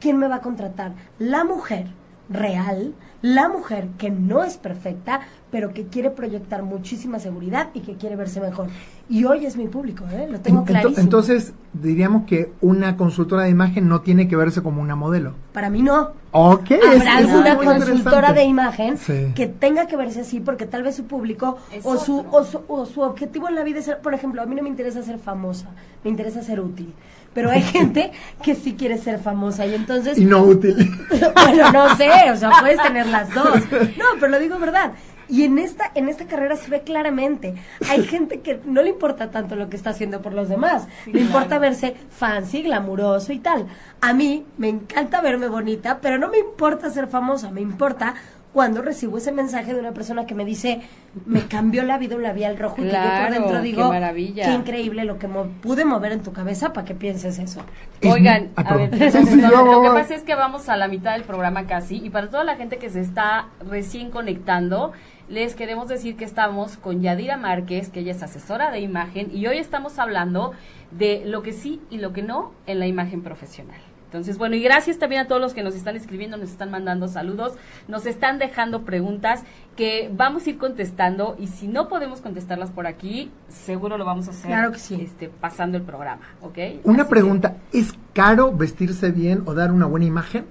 [0.00, 0.92] ¿quién me va a contratar?
[1.18, 1.86] La mujer
[2.30, 7.94] real, la mujer que no es perfecta, pero que quiere proyectar muchísima seguridad y que
[7.94, 8.68] quiere verse mejor.
[9.08, 10.28] Y hoy es mi público, ¿eh?
[10.30, 11.00] Lo tengo clarísimo.
[11.00, 15.32] Entonces, diríamos que una consultora de imagen no tiene que verse como una modelo.
[15.52, 16.10] Para mí no.
[16.32, 19.32] Ok, es- Habrá es alguna muy consultora de imagen Sí.
[19.34, 22.84] que tenga que verse así porque tal vez su público o su, o, su, o
[22.84, 25.18] su objetivo en la vida es ser, por ejemplo, a mí no me interesa ser
[25.18, 25.68] famosa,
[26.04, 26.92] me interesa ser útil.
[27.34, 28.10] Pero hay gente
[28.42, 30.76] que sí quiere ser famosa y entonces Y no útil.
[31.34, 33.60] bueno, no sé, o sea, puedes tener las dos.
[33.70, 34.92] No, pero lo digo verdad.
[35.28, 37.54] Y en esta, en esta carrera se ve claramente.
[37.90, 40.88] Hay gente que no le importa tanto lo que está haciendo por los demás.
[41.06, 43.66] le importa verse fancy, glamuroso y tal.
[44.00, 47.50] A mí me encanta verme bonita, pero no me importa ser famosa.
[47.50, 48.14] Me importa
[48.58, 50.80] cuando recibo ese mensaje de una persona que me dice,
[51.26, 52.82] me cambió la vida un labial rojo.
[52.82, 54.46] y que yo por dentro qué digo, maravilla.
[54.46, 57.60] qué increíble lo que mo- pude mover en tu cabeza para que pienses eso.
[58.00, 61.68] Es Oigan, a ver, lo que pasa es que vamos a la mitad del programa
[61.68, 64.90] casi y para toda la gente que se está recién conectando,
[65.28, 69.46] les queremos decir que estamos con Yadira Márquez, que ella es asesora de imagen y
[69.46, 70.50] hoy estamos hablando
[70.90, 73.78] de lo que sí y lo que no en la imagen profesional.
[74.08, 77.08] Entonces, bueno, y gracias también a todos los que nos están escribiendo, nos están mandando
[77.08, 77.52] saludos,
[77.88, 79.42] nos están dejando preguntas
[79.76, 84.26] que vamos a ir contestando y si no podemos contestarlas por aquí, seguro lo vamos
[84.28, 84.98] a hacer Claro que sí.
[85.02, 86.56] este, pasando el programa, ¿ok?
[86.84, 90.46] Una Así que- pregunta, ¿es caro vestirse bien o dar una buena imagen?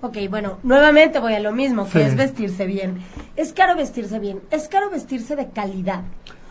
[0.00, 2.00] Ok, bueno, nuevamente voy a lo mismo, que Sí.
[2.00, 2.98] es vestirse bien.
[3.36, 6.02] Es caro vestirse bien, es caro vestirse de calidad,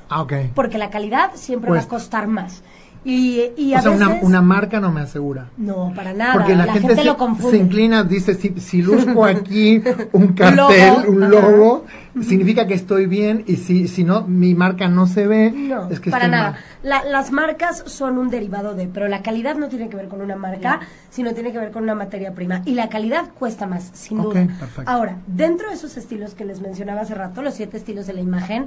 [0.08, 0.34] Ah, ok.
[0.56, 2.64] porque la calidad siempre va a costar más.
[3.08, 4.24] Y, y a o sea, una, veces...
[4.24, 5.50] una marca no me asegura.
[5.58, 6.34] No, para nada.
[6.34, 7.58] Porque la, gente, se, lo se confunde.
[7.60, 9.80] inclina, dice, si, si luzco aquí
[10.12, 10.56] un cartel,
[10.96, 11.30] Logo, un ajá.
[11.52, 11.86] logo,
[12.24, 16.00] significa que estoy bien y si, si no, mi marca no se ve, No, es
[16.00, 16.52] que para estoy nada.
[16.54, 16.60] mal.
[16.82, 20.22] La- las marcas son un derivado de, pero la calidad no tiene que ver con
[20.22, 20.80] una marca,
[21.12, 22.64] sino tiene que ver con una materia prima.
[22.66, 24.48] Y la calidad cuesta más, sin Ok, duda.
[24.60, 24.90] perfecto.
[24.92, 28.22] Ahora, dentro de esos estilos que les mencionaba hace rato, los siete estilos de la
[28.22, 28.66] imagen,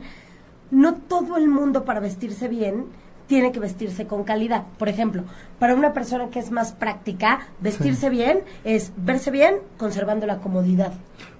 [0.70, 2.84] no todo el mundo para vestirse bien
[3.28, 4.64] tiene que vestirse con calidad.
[4.78, 5.22] Por ejemplo,
[5.60, 10.92] para una persona que es más práctica, vestirse bien es verse bien conservando la comodidad.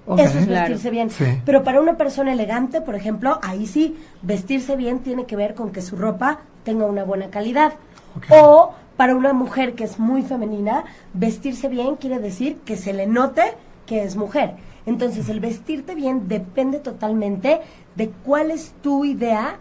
[0.07, 0.61] Eso es Claro.
[0.61, 1.11] vestirse bien.
[1.11, 1.25] Sí.
[1.45, 5.71] Pero para una persona elegante, por ejemplo, ahí sí, vestirse bien tiene que ver con
[5.73, 7.73] que su ropa tenga una buena calidad.
[8.31, 13.07] O para una mujer que es muy femenina, vestirse bien quiere decir que se le
[13.07, 13.43] note
[13.87, 14.55] que es mujer.
[14.87, 17.61] Entonces, el vestirte bien depende totalmente
[17.95, 19.57] de cuál es tu idea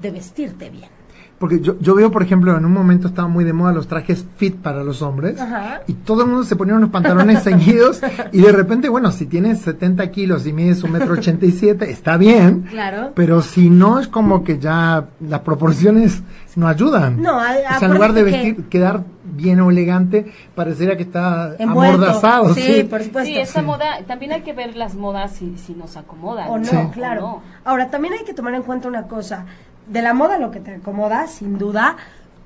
[0.00, 0.97] de vestirte bien.
[1.38, 4.26] Porque yo, yo veo, por ejemplo, en un momento estaban muy de moda los trajes
[4.38, 5.82] fit para los hombres Ajá.
[5.86, 8.00] y todo el mundo se ponía unos pantalones ceñidos
[8.32, 11.90] y de repente, bueno, si tienes 70 kilos y mides un metro ochenta y siete,
[11.92, 13.12] está bien, Claro.
[13.14, 16.22] pero si no es como que ya las proporciones
[16.56, 17.22] no ayudan.
[17.22, 21.04] No, a- o sea, en lugar de que- vestir, quedar bien o elegante, pareciera que
[21.04, 21.94] está Envuelto.
[21.98, 22.52] amordazado.
[22.54, 23.28] Sí, Sí, por supuesto.
[23.30, 23.64] Sí, esa Sí.
[23.66, 26.48] moda, también hay que ver las modas si, si nos acomodan.
[26.50, 26.76] O no, Sí.
[26.92, 27.24] claro.
[27.24, 27.42] O no.
[27.64, 29.46] Ahora, también hay que tomar en cuenta una cosa.
[29.88, 31.96] De la moda lo que te acomoda, sin duda,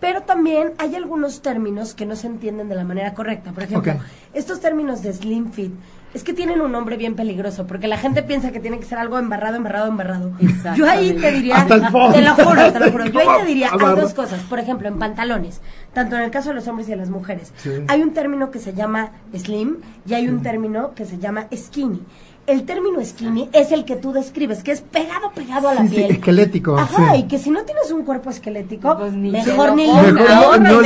[0.01, 3.53] Pero también hay algunos términos que no se entienden de la manera correcta.
[3.53, 3.95] Por ejemplo,
[4.35, 5.73] estos términos de slim fit
[6.13, 8.99] es que tienen un nombre bien peligroso porque la gente piensa que tiene que ser
[8.99, 10.33] algo embarrado, embarrado, embarrado.
[10.75, 12.15] Yo ahí te diría, Hasta el fondo.
[12.17, 13.07] te lo juro, te lo juro.
[13.07, 14.03] Yo ahí te diría, hay Agarra.
[14.03, 14.41] dos cosas.
[14.43, 15.61] Por ejemplo, en pantalones,
[15.93, 17.71] tanto en el caso de los hombres y de las mujeres, Sí.
[17.87, 22.03] hay un término que se llama slim y hay un término que se llama skinny.
[22.45, 25.89] El término skinny es el que tú describes, que es pegado, pegado a la Sí,
[25.91, 26.11] sí, piel.
[26.11, 27.21] esquelético, Ajá, sí.
[27.21, 30.81] y que si no tienes un cuerpo esquelético, Pues ni mejor lo ni Mejor no.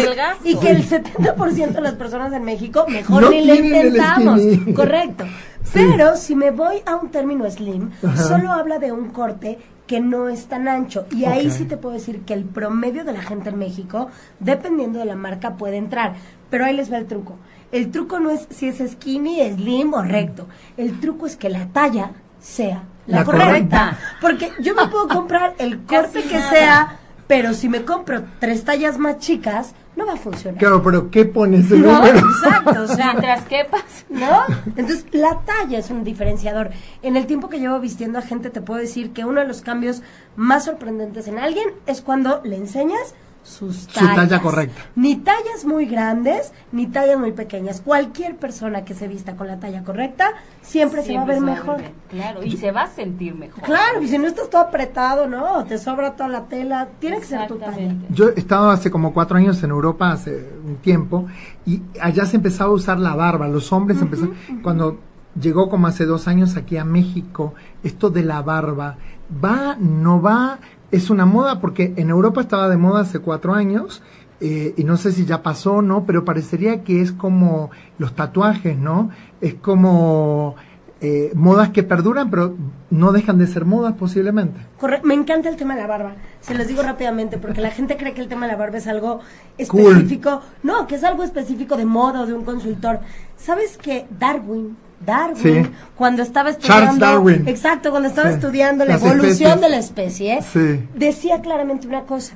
[0.44, 4.40] Y que el 70% de las personas en México mejor No ni le intentamos.
[4.74, 5.24] Correcto.
[5.72, 8.22] Pero si me voy a un término slim, Ajá.
[8.22, 11.06] solo habla de un corte que no es tan ancho.
[11.10, 14.08] Y ahí sí te puedo decir que el promedio de la gente en México,
[14.40, 16.14] dependiendo de la marca, puede entrar.
[16.50, 17.36] Pero ahí les va el truco.
[17.72, 20.46] El truco no es si es skinny, slim o recto.
[20.76, 23.48] El truco es que la talla sea la, La correcta.
[23.50, 23.98] correcta.
[24.20, 26.50] Porque yo me puedo comprar el corte Casi que nada.
[26.50, 30.58] sea, pero si me compro tres tallas más chicas, no va a funcionar.
[30.60, 32.18] Claro, pero ¿qué pone ese No, número?
[32.18, 33.82] exacto, o sea, Mientras quepas.
[34.10, 34.42] ¿no?
[34.76, 36.70] Entonces, la talla es un diferenciador.
[37.02, 39.62] En el tiempo que llevo vistiendo a gente, te puedo decir que uno de los
[39.62, 40.02] cambios
[40.36, 43.14] más sorprendentes en alguien es cuando le enseñas
[43.46, 44.16] sus Su tallas.
[44.16, 44.82] talla correcta.
[44.96, 47.80] Ni tallas muy grandes, ni tallas muy pequeñas.
[47.80, 50.30] Cualquier persona que se vista con la talla correcta,
[50.62, 51.78] siempre, se va a ver mejor.
[51.78, 53.62] bien, Claro, y se va a sentir mejor.
[53.62, 55.64] Claro, y si no estás todo apretado, ¿no?
[55.64, 57.94] Te sobra toda la tela, tiene que ser tu talla.
[58.10, 61.26] Yo he estado hace como cuatro años en Europa, hace un tiempo,
[61.64, 63.46] y allá se empezaba a usar la barba.
[63.48, 64.98] Los hombres empezaron, cuando
[65.40, 67.54] llegó como hace dos años aquí a México,
[67.84, 68.96] esto de la barba,
[69.44, 70.58] va, no va,
[70.90, 74.02] es una moda, porque en Europa estaba de moda hace cuatro años,
[74.40, 78.14] eh, y no sé si ya pasó o no, pero parecería que es como los
[78.14, 79.10] tatuajes, ¿no?
[79.40, 80.56] Es como
[81.00, 82.54] eh, modas que perduran, pero
[82.90, 84.58] no dejan de ser modas posiblemente.
[84.78, 86.12] Corre- me encanta el tema de la barba.
[86.40, 88.86] Se los digo rápidamente porque la gente cree que el tema de la barba es
[88.86, 89.20] algo
[89.68, 89.92] Cool.
[89.92, 90.40] específico.
[90.62, 93.00] No, que es algo específico de moda o de un consultor.
[93.36, 95.70] ¿Sabes que Darwin, Darwin, Sí.
[95.94, 97.48] cuando estaba estudiando, Charles Darwin.
[97.48, 98.34] exacto, cuando estaba Sí.
[98.36, 99.60] estudiando la Las evolución especies.
[99.60, 100.88] de la especie, Sí.
[100.94, 102.34] decía claramente una cosa.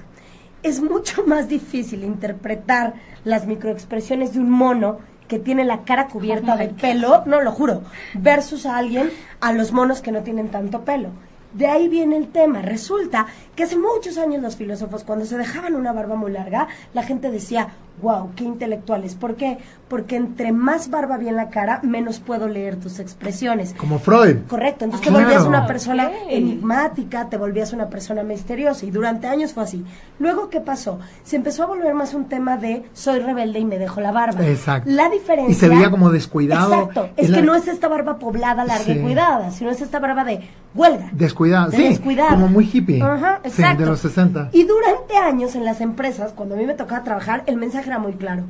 [0.63, 2.95] Es mucho más difícil interpretar
[3.25, 7.53] las microexpresiones de un mono que tiene la cara cubierta Oh de pelo, no lo
[7.53, 7.83] juro,
[8.15, 11.11] versus a alguien, a los monos que no tienen tanto pelo.
[11.55, 12.63] De ahí viene el tema.
[12.63, 17.03] Resulta que hace muchos años los filósofos, cuando se dejaban una barba muy larga, la
[17.05, 17.69] gente decía,
[18.03, 19.15] wow, qué intelectuales.
[19.15, 19.59] ¿Por qué?
[19.89, 23.75] Porque entre más barba había en la cara, menos puedo leer tus expresiones.
[23.75, 24.39] Como Freud.
[24.49, 29.53] Correcto, entonces te volvías una persona enigmática, te volvías una persona misteriosa y durante años
[29.53, 29.85] fue así.
[30.19, 30.99] Luego, ¿qué pasó?
[31.25, 34.47] Se empezó a volver más un tema de soy rebelde y me dejo la barba.
[34.47, 34.91] Exacto.
[34.91, 35.51] La diferencia...
[35.53, 36.73] Y se veía como descuidado.
[36.75, 38.93] Exacto, es Es que la- no es esta barba poblada, larga Sí.
[38.93, 40.41] y cuidada, sino es esta barba de
[40.75, 41.09] huelga.
[41.13, 42.31] Descuidado, de sí, descuidada.
[42.31, 43.03] como muy hippie.
[43.03, 43.83] Ajá, Sí, exacto.
[43.85, 44.51] de los 60.
[44.53, 47.99] Y durante años en las empresas, cuando a mí me tocaba trabajar, el mensaje era
[47.99, 48.45] muy claro.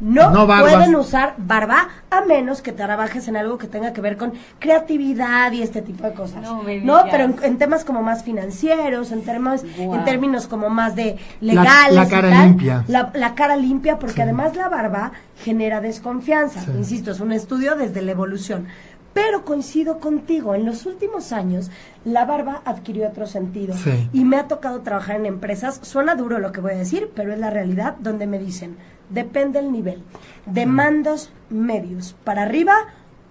[0.00, 4.32] No, pueden usar barba a menos que trabajes en algo que tenga que ver con
[4.58, 6.42] creatividad y este tipo de cosas.
[6.82, 11.18] No pero en, en temas como más financieros, en temas, en términos como más de
[11.42, 11.94] legales.
[11.94, 12.84] la y cara tal, limpia.
[12.88, 14.20] La, la cara limpia, porque Sí.
[14.22, 15.12] además la barba
[15.44, 16.60] genera desconfianza.
[16.60, 16.70] Sí.
[16.78, 18.68] Insisto, es un estudio desde la evolución.
[19.12, 21.70] Pero coincido contigo, en los últimos años
[22.04, 23.74] la barba adquirió otro sentido.
[23.74, 24.08] Sí.
[24.12, 27.32] Y me ha tocado trabajar en empresas, suena duro lo que voy a decir, pero
[27.32, 28.76] es la realidad, donde me dicen,
[29.08, 30.02] depende el nivel.
[30.46, 32.74] De mandos medios para arriba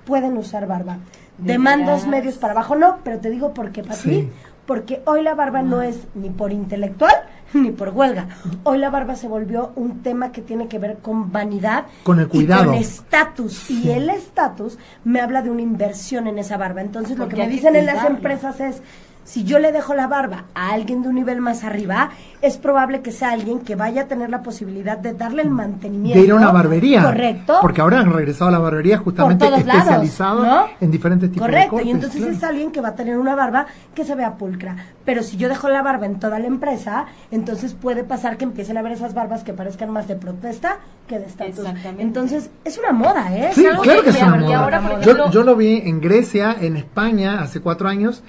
[0.05, 0.97] pueden usar barba.
[1.37, 4.09] De ¿De mandos medios para abajo no, pero te digo por qué, para Sí.
[4.09, 4.29] ti.
[4.65, 7.15] Porque hoy la barba no es ni por intelectual
[7.53, 8.27] ni por huelga.
[8.63, 11.85] Hoy la barba se volvió un tema que tiene que ver con vanidad.
[12.03, 12.65] Con el y cuidado.
[12.65, 13.53] con estatus.
[13.53, 13.83] Sí.
[13.85, 16.81] Y el estatus me habla de una inversión en esa barba.
[16.81, 18.81] Entonces lo que me dicen en las empresas es,
[19.29, 22.09] si yo le dejo la barba a alguien de un nivel más arriba,
[22.41, 26.17] es probable que sea alguien que vaya a tener la posibilidad de darle el mantenimiento.
[26.17, 27.03] De ir a una barbería.
[27.03, 27.59] Correcto.
[27.61, 30.65] Porque ahora han regresado a la barbería justamente todos lados, especializado ¿no?
[30.81, 31.87] en diferentes tipos Correcto, de cortes.
[31.87, 32.35] y entonces claro.
[32.37, 34.75] es alguien que va a tener una barba que se vea pulcra.
[35.05, 38.77] Pero si yo dejo la barba en toda la empresa, entonces puede pasar que empiecen
[38.77, 41.59] a ver esas barbas que parezcan más de protesta que de estatus.
[41.59, 42.01] Exactamente.
[42.01, 43.51] Entonces, es una moda, ¿eh?
[43.53, 44.57] Sí, claro que es una moda.
[44.57, 48.23] ahora, yo lo vi en Grecia, en España, hace cuatro años,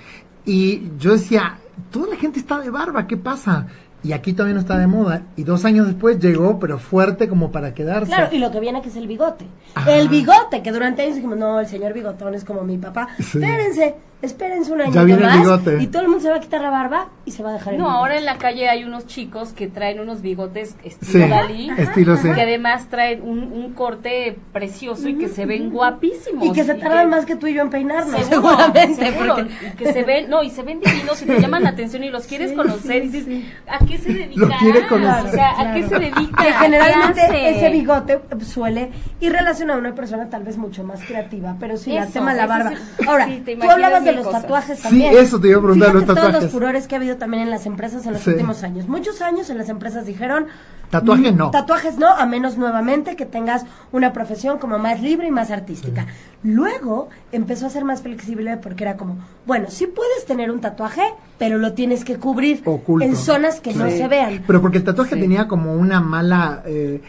[0.45, 1.59] y yo decía,
[1.91, 3.67] toda la gente está de barba, ¿qué pasa?
[4.03, 5.25] Y aquí todavía no está de moda.
[5.37, 8.07] Y dos años después llegó, pero fuerte como para quedarse.
[8.07, 9.47] Claro, y lo que viene que es el bigote.
[9.75, 9.93] Ajá.
[9.93, 13.09] El bigote, que durante años dijimos, no, el señor bigotón es como mi papá.
[13.19, 13.39] Sí.
[13.39, 15.83] Espérense, Espérense un año Ya viene el más bigote.
[15.83, 17.73] y todo el mundo se va a quitar la barba y se va a dejar
[17.75, 17.99] el No, bigote.
[17.99, 22.17] ahora en la calle hay unos chicos que traen unos bigotes estilo Sí, Dalí, estilo
[22.19, 22.31] sí.
[22.33, 26.45] que además traen un, un corte precioso y que se ven guapísimos.
[26.45, 29.11] Y que se tardan más que tú y yo en peinarnos, Seguro, seguramente.
[29.11, 31.71] seguro, porque- y que se ven, no, y se ven divinos y te llaman la
[31.71, 34.47] atención y los quieres conocer y dices, ¿a qué se dedica?
[34.47, 35.25] Lo quiere conocer.
[35.27, 36.43] O sea, ¿a qué se dedica?
[36.43, 38.91] que generalmente ese bigote suele
[39.21, 42.33] ir relacionado a una persona tal vez mucho más creativa, pero sí, el Eso, tema
[42.33, 42.73] de la barba.
[42.99, 44.43] el- Ahora, tú hablabas de los cosas.
[44.43, 45.17] tatuajes Sí, también.
[45.17, 46.43] eso te iba a preguntar, Fíjate los todos tatuajes.
[46.45, 48.31] los furores que ha habido también en las empresas en los Sí.
[48.31, 48.89] últimos años.
[48.89, 50.47] Muchos años en las empresas dijeron...
[50.91, 51.51] Tatuaje mm, no.
[51.53, 56.07] Tatuajes no, a menos nuevamente que tengas una profesión como más libre y más artística.
[56.43, 61.03] Luego empezó a ser más flexible porque era como, bueno, sí puedes tener un tatuaje,
[61.39, 63.05] pero lo tienes que cubrir Oculto.
[63.07, 63.99] en zonas que no Sí.
[63.99, 64.43] se vean.
[64.47, 65.21] Pero porque el tatuaje Sí.
[65.21, 67.03] tenía como una mala eh,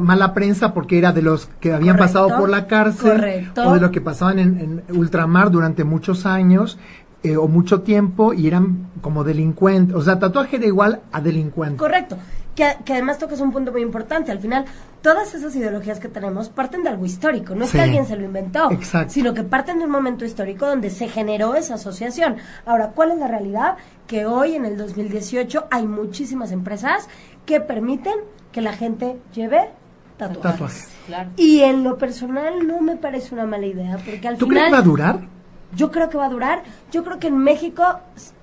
[0.00, 3.68] mala prensa porque era de los que habían Correcto, pasado por la cárcel correcto.
[3.68, 6.78] o de lo que pasaban en, en ultramar durante muchos años
[7.22, 9.96] eh, o mucho tiempo y eran como delincuentes.
[9.96, 11.76] O sea, tatuaje era igual a delincuente.
[11.78, 12.18] Correcto.
[12.54, 14.30] Que, que además tocas un punto muy importante.
[14.30, 14.64] Al final,
[15.02, 17.54] todas esas ideologías que tenemos parten de algo histórico.
[17.56, 17.78] No es Sí.
[17.78, 19.12] que alguien se lo inventó, Exacto.
[19.12, 22.36] sino que parten de un momento histórico donde se generó esa asociación.
[22.64, 23.76] Ahora, ¿cuál es la realidad?
[24.06, 27.08] Que hoy, en el 2018, hay muchísimas empresas
[27.44, 28.14] que permiten
[28.52, 29.70] que la gente lleve
[30.16, 30.42] tatuajes.
[30.52, 30.88] Tatuajes.
[31.06, 31.30] Claro.
[31.36, 34.48] Y en lo personal no me parece una mala idea, porque al ¿Tú final...
[34.48, 35.28] crees que va a durar?
[35.74, 36.62] Yo creo que va a durar.
[36.92, 37.82] Yo creo que en México,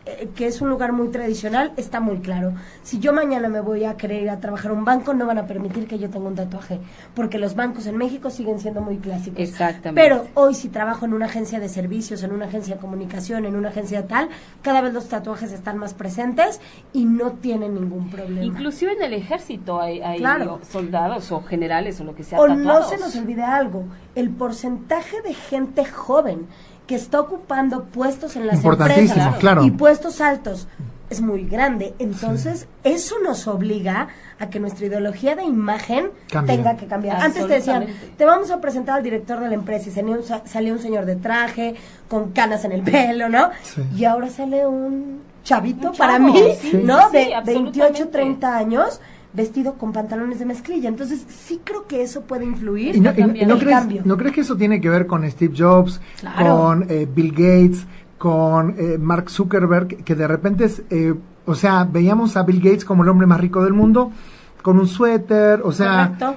[0.06, 2.54] eh, que es un lugar muy tradicional, está muy claro.
[2.84, 5.38] Si yo mañana me voy a querer ir a trabajar a un banco, no van
[5.38, 6.80] a permitir que yo tenga un tatuaje,
[7.16, 9.40] porque los bancos en México siguen siendo muy clásicos.
[9.40, 10.02] Exactamente.
[10.02, 13.56] Pero hoy si trabajo en una agencia de servicios, en una agencia de comunicación, en
[13.56, 14.28] una agencia tal,
[14.62, 16.60] cada vez los tatuajes están más presentes
[16.92, 18.44] y no tienen ningún problema.
[18.44, 20.60] Inclusive en el ejército hay, hay Claro.
[20.70, 25.22] soldados o generales o lo que sea o no se nos olvide algo, el porcentaje
[25.22, 26.48] de gente joven
[26.92, 29.64] que está ocupando puestos en las empresas claro.
[29.64, 30.68] y puestos altos
[31.10, 31.94] es muy grande.
[32.00, 36.10] Entonces, eso nos obliga a que nuestra ideología de imagen
[36.46, 37.16] tenga que cambiar.
[37.22, 37.86] Antes te decían,
[38.18, 41.76] te vamos a presentar al director de la empresa y salía un, señor de traje,
[42.10, 43.52] con canas en el pelo, ¿no?
[43.64, 43.82] Sí.
[43.96, 47.10] Y ahora sale un chavito Un para mí, sí, ¿no?
[47.10, 48.12] sí, de sí, 28, absolutamente.
[48.12, 49.02] 30 años
[49.34, 50.90] vestido con pantalones de mezclilla.
[50.90, 52.96] Entonces, sí creo que eso puede influir.
[52.96, 54.02] ¿Y no, y- no crees, cambio.
[54.06, 56.58] no crees que eso tiene que ver con Steve Jobs, Claro.
[56.58, 57.86] con eh, Bill Gates,
[58.18, 61.14] con eh, Mark Zuckerberg, que de repente, es, eh,
[61.46, 64.12] o sea, veíamos a Bill Gates como el hombre más rico del mundo,
[64.62, 66.36] con un suéter, o sea, Correcto.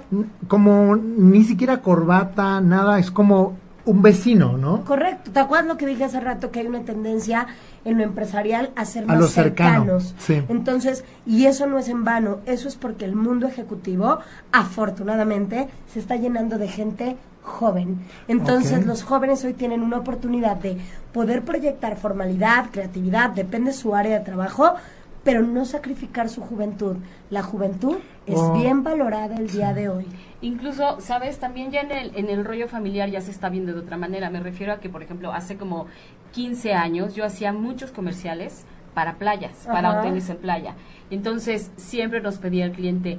[0.48, 4.82] como ni siquiera corbata, nada, es como un vecino, ¿no?
[4.84, 5.30] Correcto.
[5.30, 6.50] ¿Te acuerdas lo que dije hace rato?
[6.50, 7.46] Que hay una tendencia
[7.84, 10.14] en lo empresarial a ser A más cercano, cercanos.
[10.18, 10.42] sí.
[10.48, 14.20] Entonces, y eso no es en vano, eso es porque el mundo ejecutivo,
[14.52, 17.98] afortunadamente, se está llenando de gente joven.
[18.26, 20.78] Entonces, los jóvenes hoy tienen una oportunidad de
[21.12, 24.72] poder proyectar formalidad, creatividad, depende de su área de trabajo,
[25.24, 26.96] pero no sacrificar su juventud.
[27.30, 28.52] La juventud es Oh.
[28.54, 30.06] bien valorada el día de hoy.
[30.44, 33.80] Incluso, sabes, también ya en el, en el rollo familiar ya se está viendo de
[33.80, 34.28] otra manera.
[34.28, 35.86] Me refiero a que, por ejemplo, hace como
[36.32, 40.74] 15 años yo hacía muchos comerciales para playas, para hoteles en playa.
[41.10, 43.18] Entonces, siempre nos pedía el cliente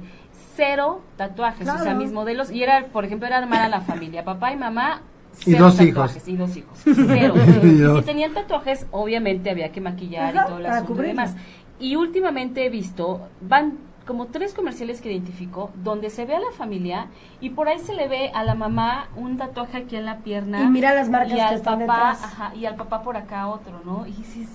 [0.54, 4.24] cero tatuajes, o sea, mis modelos, y era, por ejemplo, era armar a la familia,
[4.24, 5.02] papá y mamá,
[5.40, 6.28] Y cero dos tatuajes, hijos.
[6.28, 7.34] Y dos hijos, cero.
[7.60, 7.98] Y y dos.
[7.98, 11.34] si tenían tatuajes, obviamente había que maquillar Ajá, y todo el asunto y demás.
[11.80, 16.52] Y últimamente he visto, van como tres comerciales que identifico, donde se ve a la
[16.52, 17.08] familia
[17.40, 20.62] y por ahí se le ve a la mamá un tatuaje aquí en la pierna.
[20.62, 22.24] Y mira las marcas y que al están papá, detrás.
[22.24, 24.06] ajá, y al papá por acá otro, ¿no?
[24.06, 24.48] Y dices,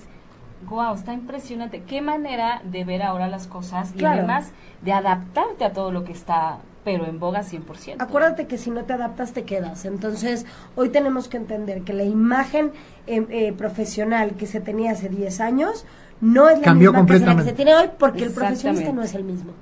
[0.68, 1.82] wow, está impresionante.
[1.82, 6.12] Qué manera de ver ahora las cosas y además de adaptarte a todo lo que
[6.12, 7.96] está, pero en boga 100%.
[7.98, 9.84] Acuérdate que si no te adaptas te quedas.
[9.84, 10.46] Entonces,
[10.76, 12.72] hoy tenemos que entender que la imagen
[13.06, 15.84] eh, eh, profesional que se tenía hace 10 años
[16.22, 17.50] no es la Cambió misma que se- la que completamente.
[17.50, 19.52] se tiene hoy porque el profesionista no es el mismo.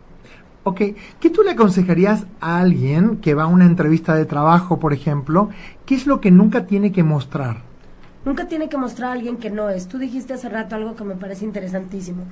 [0.62, 0.80] Ok,
[1.18, 5.48] ¿qué tú le aconsejarías a alguien que va a una entrevista de trabajo, por ejemplo?
[5.86, 7.62] ¿Qué es lo que nunca tiene que mostrar?
[8.26, 9.88] Nunca tiene que mostrar a alguien que no es.
[9.88, 12.24] Tú dijiste hace rato algo que me parece interesantísimo.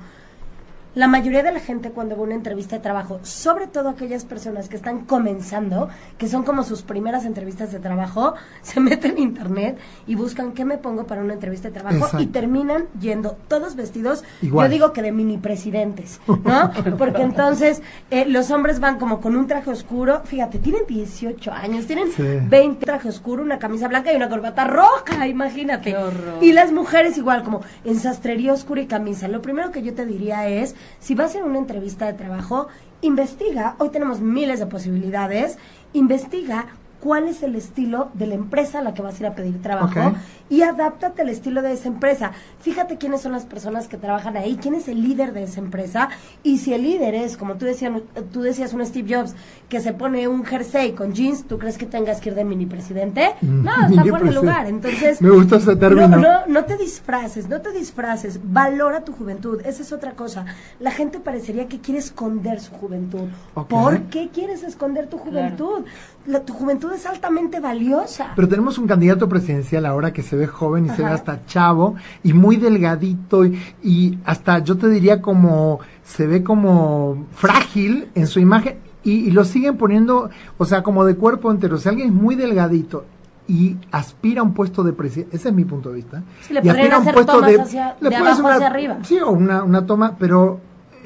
[0.95, 4.25] La mayoría de la gente cuando va a una entrevista de trabajo, sobre todo aquellas
[4.25, 5.87] personas que están comenzando,
[6.17, 8.33] que son como sus primeras entrevistas de trabajo,
[8.63, 9.77] se meten en internet
[10.07, 12.21] y buscan qué me pongo para una entrevista de trabajo Exacto.
[12.21, 14.67] y terminan yendo todos vestidos, Igual.
[14.67, 16.71] yo digo que de mini presidentes, ¿no?
[16.97, 21.85] Porque entonces eh, los hombres van como con un traje oscuro, fíjate, tienen 18 años,
[21.85, 22.23] tienen Sí.
[22.49, 25.91] 20 traje oscuro, una camisa blanca y una corbata roja, imagínate.
[25.91, 26.39] Qué horror.
[26.43, 29.27] Y las mujeres igual, como en sastrería oscura y camisa.
[29.27, 32.67] Lo primero que yo te diría es, si vas a una entrevista de trabajo,
[33.01, 35.57] investiga, hoy tenemos miles de posibilidades,
[35.93, 36.67] investiga
[36.99, 39.61] cuál es el estilo de la empresa a la que vas a ir a pedir
[39.61, 40.13] trabajo
[40.49, 42.31] y adáptate al estilo de esa empresa.
[42.59, 46.09] Fíjate quiénes son las personas que trabajan ahí, quién es el líder de esa empresa
[46.43, 47.91] y si el líder es, como tú decías,
[48.31, 49.35] tú decías un Steve Jobs
[49.69, 52.65] que se pone un jersey con jeans, ¿tú crees que tengas que ir de mini
[52.65, 53.35] presidente?
[53.41, 54.67] No, está Mini fuera de lugar.
[54.67, 56.07] Entonces, Me gusta ese término.
[56.07, 60.45] No, no, no te disfraces, no te disfraces, valora tu juventud, esa es otra cosa.
[60.79, 63.29] La gente parecería que quiere esconder su juventud.
[63.53, 65.85] ¿Por qué quieres esconder tu juventud?
[66.29, 68.33] La, tu juventud es altamente valiosa.
[68.35, 71.95] Pero tenemos un candidato presidencial ahora que se ve joven y se ve hasta chavo
[72.23, 78.27] y muy delgadito y, y hasta yo te diría como se ve como frágil en
[78.27, 81.77] su imagen y, y lo siguen poniendo, o sea, como de cuerpo entero.
[81.77, 83.05] Si alguien es muy delgadito
[83.47, 86.21] y aspira a un puesto de presidente, ese es mi punto de vista.
[86.41, 88.67] Sí, le y aspira a un puesto tomas de, hacia- le de abajo una- hacia
[88.67, 88.97] arriba.
[89.03, 90.59] Sí, o una, una toma, pero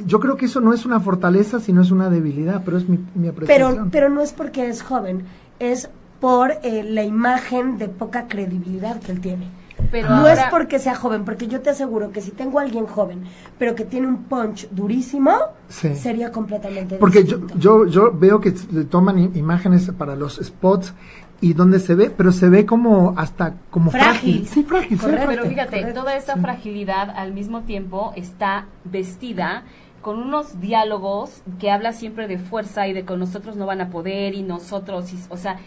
[0.06, 3.00] yo creo que eso no es una fortaleza, sino es una debilidad, pero es mi,
[3.16, 3.74] mi apreciación.
[3.76, 5.24] Pero, pero no es porque es joven,
[5.60, 5.90] es
[6.20, 9.48] por eh, la imagen de poca credibilidad que él tiene.
[9.92, 12.62] Pero no ahora- es porque sea joven, porque yo te aseguro que si tengo a
[12.64, 13.24] alguien joven,
[13.60, 15.32] pero que tiene un punch durísimo,
[15.68, 15.94] Sí.
[15.96, 17.60] sería completamente Porque yo, distinto.
[17.60, 20.94] yo, yo veo que le toman imágenes para los spots
[21.42, 24.46] y donde se ve, pero se ve como hasta como frágil.
[24.46, 24.48] Frágil.
[24.48, 24.98] Sí, frágil.
[24.98, 25.24] sí, Correcto.
[25.26, 25.40] frágil.
[25.42, 29.64] Pero fíjate, correcto, toda esta fragilidad al mismo tiempo está vestida
[30.04, 33.90] con unos diálogos que habla siempre de fuerza y de que nosotros no van a
[33.90, 35.58] poder y nosotros, y- o sea,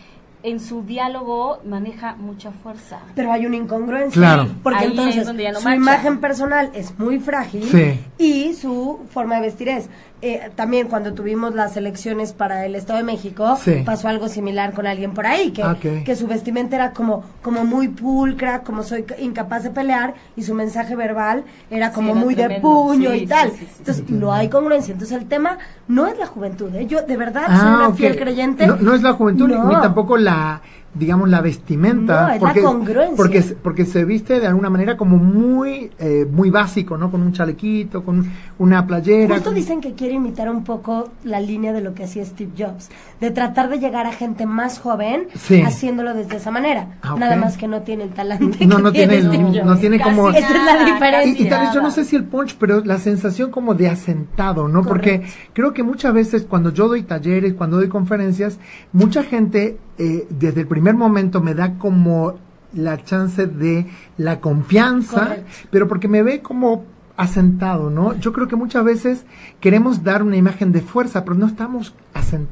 [0.42, 3.00] en su diálogo maneja mucha fuerza.
[3.16, 4.20] Pero hay una incongruencia.
[4.20, 4.46] Claro.
[4.62, 5.74] Porque Ahí entonces no su marcha.
[5.74, 7.98] imagen personal es muy frágil Sí.
[8.18, 9.88] y su forma de vestir es.
[10.22, 13.82] Eh, también cuando tuvimos las elecciones para el Estado de México, Sí.
[13.84, 17.66] pasó algo similar con alguien por ahí, que, Ah, que su vestimenta era como, como
[17.66, 22.34] muy pulcra, como soy incapaz de pelear, y su mensaje verbal era como era muy
[22.34, 23.50] de puño Sí, y tal.
[23.50, 23.74] sí, sí, sí.
[23.80, 24.92] Entonces, no hay congruencia.
[24.92, 26.74] Entonces, el tema no es la juventud.
[26.74, 26.86] ¿eh?
[26.86, 27.96] Yo, de verdad, soy Ah, una ok.
[27.96, 28.66] fiel creyente.
[28.66, 29.68] No, no es la juventud No.
[29.68, 30.62] ni tampoco la
[30.98, 33.16] digamos la vestimenta No, es la porque congruencia.
[33.16, 37.22] porque se- porque se viste de alguna manera como muy eh, muy básico no con
[37.22, 38.24] un chalequito con
[38.58, 42.04] una playera Justo con- dicen que quiere imitar un poco la línea de lo que
[42.04, 42.88] hacía Steve Jobs,
[43.20, 45.62] de tratar de llegar a gente más joven Sí.
[45.62, 46.96] haciéndolo desde esa manera.
[47.02, 47.14] Ah.
[47.18, 48.66] Nada más que no tiene el talante.
[48.66, 49.64] No, que no tiene Jobs.
[49.64, 51.42] no tiene Casi como- Esa es la diferencia.
[51.44, 53.88] Y, y tal vez yo no sé si el punch, pero la sensación como de
[53.88, 54.82] asentado, ¿no?
[54.82, 58.58] Porque creo que muchas veces cuando yo doy talleres, cuando doy conferencias,
[58.92, 62.34] mucha gente eh, desde el primer momento me da como
[62.74, 63.86] la chance de
[64.18, 65.44] la confianza, Correcto.
[65.70, 66.84] pero porque me ve como
[67.16, 68.14] asentado, ¿no?
[68.18, 69.24] Yo creo que muchas veces
[69.60, 71.94] queremos dar una imagen de fuerza, pero no estamos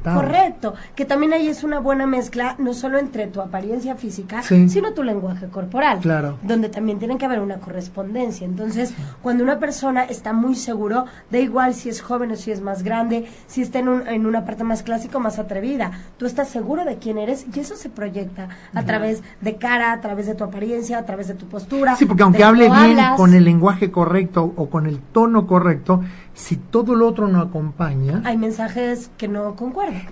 [0.03, 4.69] Correcto, que también ahí es una buena mezcla, no solo entre tu apariencia física, Sí.
[4.69, 6.37] sino tu lenguaje corporal, Claro.
[6.43, 8.45] donde también tiene que haber una correspondencia.
[8.45, 12.61] Entonces, cuando una persona está muy seguro, da igual si es joven o si es
[12.61, 16.25] más grande, si está en, un- en una parte más clásica o más atrevida, tú
[16.25, 20.27] estás seguro de quién eres y eso se proyecta a través de cara, a través
[20.27, 21.95] de tu apariencia, a través de tu postura.
[21.95, 23.17] Sí, porque aunque hable bien hablas.
[23.17, 26.01] con el lenguaje correcto o con el tono correcto,
[26.33, 29.54] si todo lo otro no acompaña, Hay mensajes que no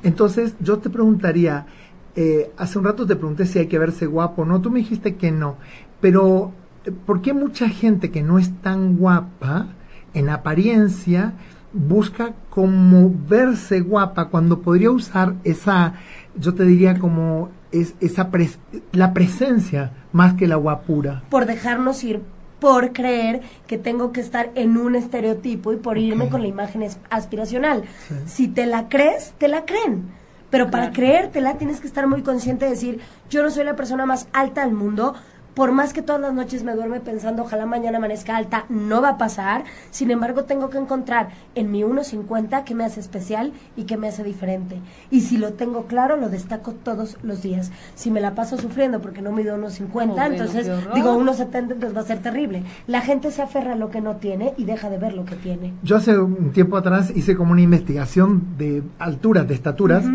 [0.03, 1.65] entonces yo te preguntaría,
[2.15, 4.61] eh, hace un rato te pregunté si hay que verse guapo, ¿no?
[4.61, 5.55] Tú me dijiste que no,
[6.01, 6.51] pero
[6.85, 9.67] eh, ¿por qué mucha gente que no es tan guapa
[10.13, 11.33] en apariencia
[11.73, 15.95] busca como verse guapa cuando podría usar esa,
[16.37, 18.59] yo te diría como es, esa pres-
[18.91, 21.23] la presencia más que la guapura?
[21.29, 22.21] por dejarnos ir,
[22.63, 26.81] por creer que tengo que estar en un estereotipo y por irme con la imagen
[26.81, 27.83] es- aspiracional.
[28.07, 28.15] Sí.
[28.25, 30.05] Si te la crees, te la creen.
[30.49, 30.95] Pero para Claro.
[30.95, 34.63] creértela tienes que estar muy consciente de decir, yo no soy la persona más alta
[34.63, 35.13] del mundo,
[35.53, 39.09] por más que todas las noches me duerme pensando, ojalá mañana amanezca alta, no va
[39.09, 39.63] a pasar.
[39.91, 44.07] Sin embargo, tengo que encontrar en mi 1.50 que me hace especial y que me
[44.07, 44.79] hace diferente.
[45.11, 47.71] Y si lo tengo claro, lo destaco todos los días.
[47.95, 52.01] Si me la paso sufriendo porque no mido 1.50, Bueno, entonces digo 1.70, entonces va
[52.01, 52.63] a ser terrible.
[52.87, 55.35] La gente se aferra a lo que no tiene y deja de ver lo que
[55.35, 55.73] tiene.
[55.83, 60.05] Yo hace un tiempo atrás hice como una investigación de alturas, de estaturas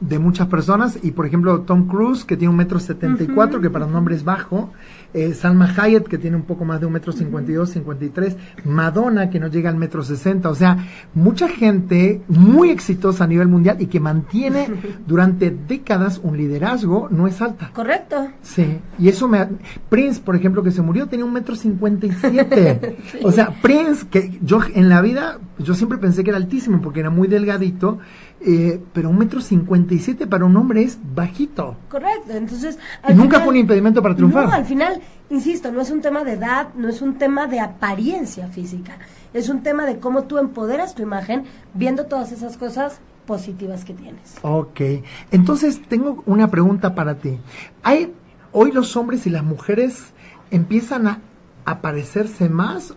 [0.00, 3.60] de muchas personas y por ejemplo Tom Cruise que tiene un metro setenta y cuatro
[3.60, 4.70] que para un hombre es bajo,
[5.14, 8.04] eh, Salma Hayek que tiene un poco más de un metro cincuenta y dos, cincuenta
[8.04, 10.78] y tres, Madonna que no llega al metro sesenta, o sea
[11.14, 14.68] mucha gente muy exitosa a nivel mundial y que mantiene
[15.06, 17.70] durante décadas un liderazgo no es alta.
[17.74, 18.28] ¿Correcto?
[18.42, 19.46] Sí, y eso me...
[19.88, 22.96] Prince, por ejemplo, que se murió, tenía un metro cincuenta y siete.
[23.22, 27.00] O sea, Prince, que yo en la vida, yo siempre pensé que era altísimo porque
[27.00, 27.98] era muy delgadito,
[28.48, 31.76] eh, pero un metro cincuenta y siete para un hombre es bajito.
[31.90, 32.30] Correcto.
[32.30, 32.78] Entonces,
[33.08, 34.46] Y nunca fue un impedimento para triunfar.
[34.46, 37.58] No, al final, insisto, no es un tema de edad, no es un tema de
[37.58, 38.98] apariencia física.
[39.34, 41.42] Es un tema de cómo tú empoderas tu imagen
[41.74, 44.36] viendo todas esas cosas positivas que tienes.
[44.42, 44.80] Ok,
[45.32, 47.38] entonces tengo una pregunta para ti.
[47.82, 48.12] ¿Hay
[48.52, 50.12] hoy los hombres y las mujeres
[50.52, 51.20] empiezan a,
[51.64, 52.94] a parecerse más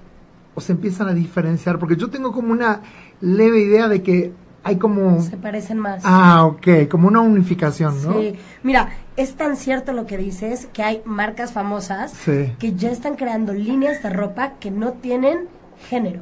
[0.53, 1.79] o se empiezan a diferenciar?
[1.79, 2.81] Porque yo tengo como una
[3.19, 4.31] leve idea de que
[4.63, 5.21] hay como...
[5.21, 6.01] Se parecen más.
[6.05, 8.13] Ah, ok, como una unificación, ¿no?
[8.19, 12.53] Sí, mira, es tan cierto lo que dices que hay marcas famosas Sí.
[12.59, 15.47] que ya están creando líneas de ropa que no tienen
[15.89, 16.21] género,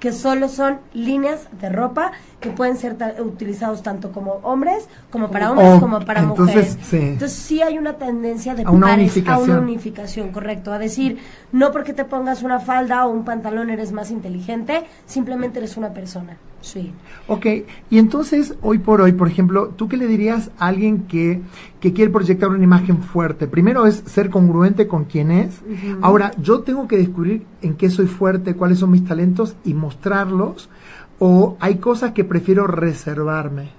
[0.00, 5.50] que solo son líneas de ropa que pueden ser utilizados tanto como hombres, como para
[5.52, 6.78] hombres, Oh, como para entonces, mujeres.
[6.82, 6.96] sí.
[6.98, 9.50] Entonces sí hay una tendencia de A una pares- a unificación.
[9.50, 10.72] una unificación, correcto.
[10.72, 11.18] A decir,
[11.52, 15.90] no porque te pongas una falda o un pantalón eres más inteligente, simplemente eres una
[15.94, 16.36] persona.
[16.62, 16.92] Sí.
[17.26, 17.46] Ok,
[17.90, 21.42] y entonces, hoy por hoy, por ejemplo, ¿tú qué le dirías a alguien que,
[21.80, 23.46] que quiere proyectar una imagen fuerte?
[23.46, 25.60] Primero es ser congruente con quién es.
[26.00, 30.70] Ahora, yo tengo que descubrir en qué soy fuerte, cuáles son mis talentos y mostrarlos.
[31.18, 33.70] O hay cosas que prefiero reservarme.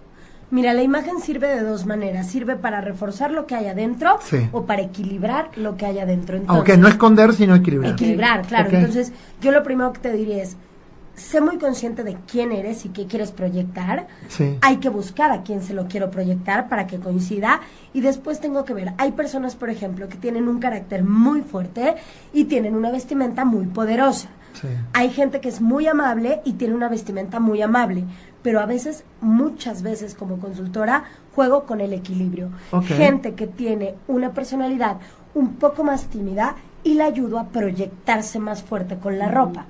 [0.51, 2.27] Mira, la imagen sirve de dos maneras.
[2.29, 4.49] Sirve para reforzar lo que hay adentro Sí.
[4.51, 6.39] o para equilibrar lo que hay adentro.
[6.45, 7.93] Aunque no esconder, sino equilibrar.
[7.93, 8.69] Equilibrar, claro.
[8.71, 9.11] Entonces,
[9.41, 10.55] yo lo primero que te diría es,
[11.16, 14.07] sé muy consciente de quién eres y qué quieres proyectar.
[14.30, 14.57] Sí.
[14.61, 17.61] Hay que buscar a quién se lo quiero proyectar para que coincida.
[17.93, 21.95] Y después tengo que ver, hay personas, por ejemplo, que tienen un carácter muy fuerte
[22.34, 24.30] y tienen una vestimenta muy poderosa.
[24.59, 24.68] Sí.
[24.93, 28.03] Hay gente que es muy amable y tiene una vestimenta muy amable,
[28.43, 32.49] pero a veces, muchas veces como consultora, juego con el equilibrio.
[32.72, 32.86] Ok.
[32.86, 34.97] Gente que tiene una personalidad
[35.34, 39.66] un poco más tímida y la ayudo a proyectarse más fuerte con la ropa.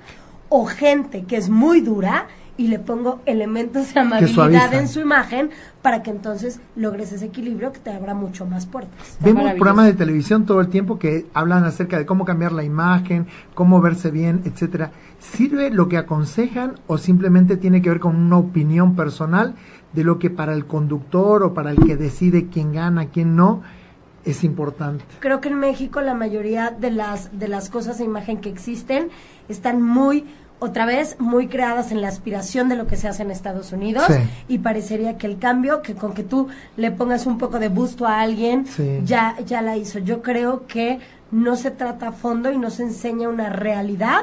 [0.48, 2.26] O gente que es muy dura
[2.56, 5.50] y le pongo elementos de amabilidad en su imagen
[5.82, 9.18] para que entonces logres ese equilibrio que te abra mucho más puertas.
[9.20, 13.26] Vemos programas de televisión todo el tiempo que hablan acerca de cómo cambiar la imagen,
[13.54, 14.92] cómo verse bien, etcétera.
[15.18, 19.54] ¿Sirve lo que aconsejan o simplemente tiene que ver con una opinión personal
[19.92, 23.62] de lo que para el conductor o para el que decide quién gana, quién no,
[24.24, 25.04] es importante?
[25.20, 29.08] Creo que en México la mayoría de las de las cosas de imagen que existen
[29.48, 30.24] están muy
[30.60, 34.04] otra vez muy creadas en la aspiración de lo que se hace en Estados Unidos
[34.06, 34.14] Sí.
[34.48, 38.06] y parecería que el cambio que con que tú le pongas un poco de busto
[38.06, 39.00] a alguien Sí.
[39.04, 39.98] ya ya la hizo.
[39.98, 41.00] Yo creo que
[41.30, 44.22] no se trata a fondo y no se enseña una realidad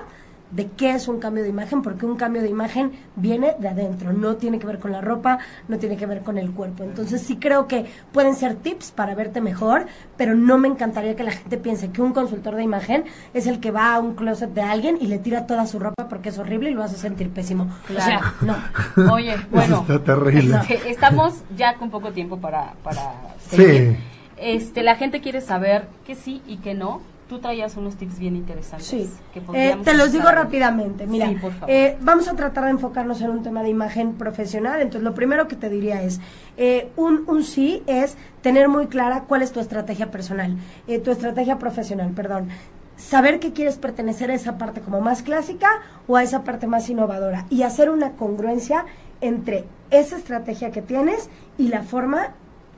[0.51, 4.13] de qué es un cambio de imagen, porque un cambio de imagen viene de adentro,
[4.13, 6.83] no tiene que ver con la ropa, no tiene que ver con el cuerpo.
[6.83, 9.85] Entonces sí creo que pueden ser tips para verte mejor,
[10.17, 13.59] pero no me encantaría que la gente piense que un consultor de imagen es el
[13.59, 16.37] que va a un closet de alguien y le tira toda su ropa porque es
[16.37, 17.67] horrible y lo hace sentir pésimo.
[17.89, 18.55] O sea, no.
[19.13, 19.81] Oye, bueno.
[19.87, 20.57] está terrible.
[20.69, 23.01] este, estamos ya con poco tiempo para, para
[23.49, 23.55] Sí.
[23.57, 23.97] seguir.
[24.37, 27.01] Este, la gente quiere saber que sí y que no.
[27.31, 28.85] Tú traías unos tips bien interesantes.
[28.87, 31.07] Sí, que Eh, te los digo rápidamente.
[31.07, 31.69] Mira, Sí, por favor.
[31.73, 34.81] eh, vamos a tratar de enfocarnos en un tema de imagen profesional.
[34.81, 36.19] Entonces, lo primero que te diría es,
[36.57, 40.57] eh, un, un sí es tener muy clara cuál es tu estrategia personal,
[40.89, 42.49] eh, tu estrategia profesional, perdón.
[42.97, 45.69] Saber que quieres pertenecer a esa parte como más clásica
[46.09, 48.83] o a esa parte más innovadora y hacer una congruencia
[49.21, 52.31] entre esa estrategia que tienes y la forma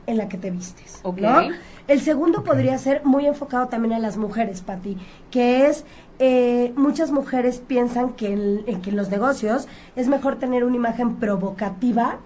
[0.06, 1.00] en la que te vistes.
[1.02, 1.18] Ok.
[1.20, 1.40] ¿no?
[1.88, 4.96] El segundo podría ser muy enfocado también a las mujeres, Pati,
[5.30, 5.84] que es
[6.18, 10.76] eh, muchas mujeres piensan que en, en que en los negocios es mejor tener una
[10.76, 12.18] imagen provocativa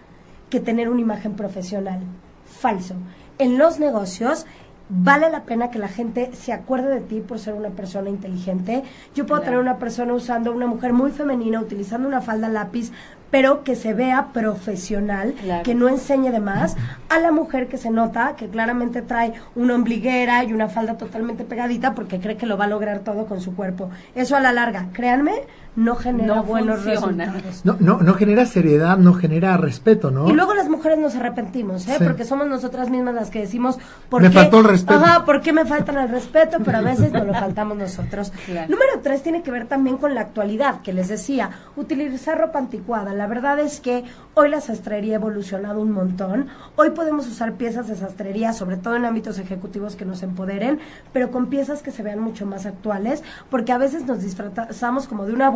[0.50, 2.00] que tener una imagen profesional.
[2.46, 2.94] Falso.
[3.38, 4.46] En los negocios
[4.90, 8.82] vale la pena que la gente se acuerde de ti por ser una persona inteligente.
[9.14, 9.58] Yo puedo Claro.
[9.58, 12.90] tener una persona usando una mujer muy femenina, utilizando una falda lápiz,
[13.30, 15.62] pero que se vea profesional, Claro.
[15.62, 16.76] que no enseñe de más,
[17.08, 21.44] a la mujer que se nota que claramente trae una ombliguera y una falda totalmente
[21.44, 23.90] pegadita porque cree que lo va a lograr todo con su cuerpo.
[24.14, 25.32] Eso a la larga, créanme,
[25.78, 27.26] no genera No buenos funciona.
[27.26, 27.64] resultados.
[27.64, 30.28] No, no, no genera seriedad, no genera respeto, ¿no?
[30.28, 31.94] Y luego las mujeres nos arrepentimos, ¿eh?
[31.98, 32.04] Sí.
[32.04, 34.34] Porque somos nosotras mismas las que decimos, ¿por Me qué?
[34.34, 34.98] faltó el respeto.
[35.04, 36.58] Ajá, ¿por qué me faltan el respeto?
[36.64, 38.32] Pero a veces nos lo faltamos nosotros.
[38.46, 38.68] Claro.
[38.68, 43.14] Número tres tiene que ver también con la actualidad, que les decía, utilizar ropa anticuada.
[43.14, 44.02] La verdad es que
[44.34, 46.48] hoy la sastrería ha evolucionado un montón.
[46.76, 50.80] Hoy podemos usar piezas de sastrería, sobre todo en ámbitos ejecutivos que nos empoderen,
[51.12, 55.24] pero con piezas que se vean mucho más actuales, porque a veces nos disfrazamos como
[55.24, 55.50] de una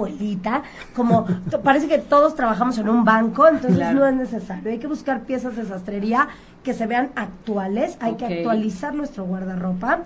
[0.95, 1.27] como
[1.63, 4.01] parece que todos trabajamos en un banco, entonces Claro.
[4.01, 4.71] no es necesario.
[4.71, 6.29] Hay que buscar piezas de sastrería
[6.63, 10.01] que se vean actuales, hay que actualizar nuestro guardarropa.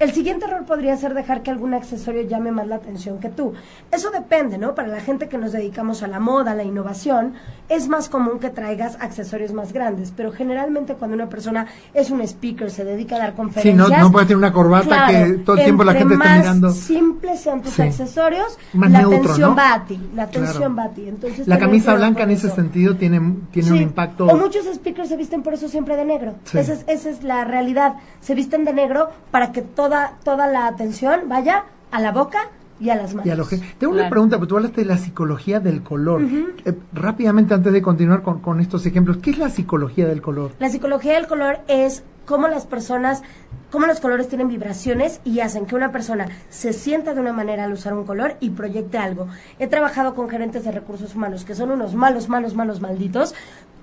[0.00, 3.52] El siguiente error podría ser dejar que algún accesorio llame más la atención que tú.
[3.92, 4.74] Eso depende, ¿no?
[4.74, 7.34] Para la gente que nos dedicamos a la moda, a la innovación,
[7.68, 12.20] es más común que traigas accesorios más grandes, pero generalmente cuando una persona es un
[12.22, 13.88] speaker, se dedica a dar Sí, conferencias...
[13.90, 16.38] no, no puede tener una corbata Claro, que todo el tiempo la gente está más
[16.38, 16.70] mirando.
[16.72, 17.82] simples sean tus Sí.
[17.82, 19.56] accesorios, Más la neutro, atención ¿no?
[19.56, 20.00] va a ti.
[20.14, 20.74] La atención Claro.
[20.76, 21.08] va a ti.
[21.08, 23.20] Entonces, La camisa blanca en ese sentido tiene,
[23.52, 24.26] tiene un Sí, impacto.
[24.26, 26.34] O muchos speakers se visten por eso siempre de negro.
[26.44, 26.58] Sí.
[26.58, 27.94] Esa, es, esa es la realidad.
[28.20, 32.48] Se visten de negro para que toda, toda la atención vaya a la boca
[32.80, 33.26] y a las manos.
[33.26, 34.10] Y a lo que- Tengo una Claro.
[34.10, 36.22] pregunta, porque tú hablaste de la psicología del color.
[36.22, 40.52] Eh, rápidamente, antes de continuar con, con estos ejemplos, ¿qué es la psicología del color?
[40.58, 43.22] La psicología del color es cómo las personas,
[43.70, 47.64] cómo los colores tienen vibraciones y hacen que una persona se sienta de una manera
[47.64, 49.28] al usar un color y proyecte algo.
[49.58, 53.34] He trabajado con gerentes de recursos humanos que son unos malos, malos, malos, malditos,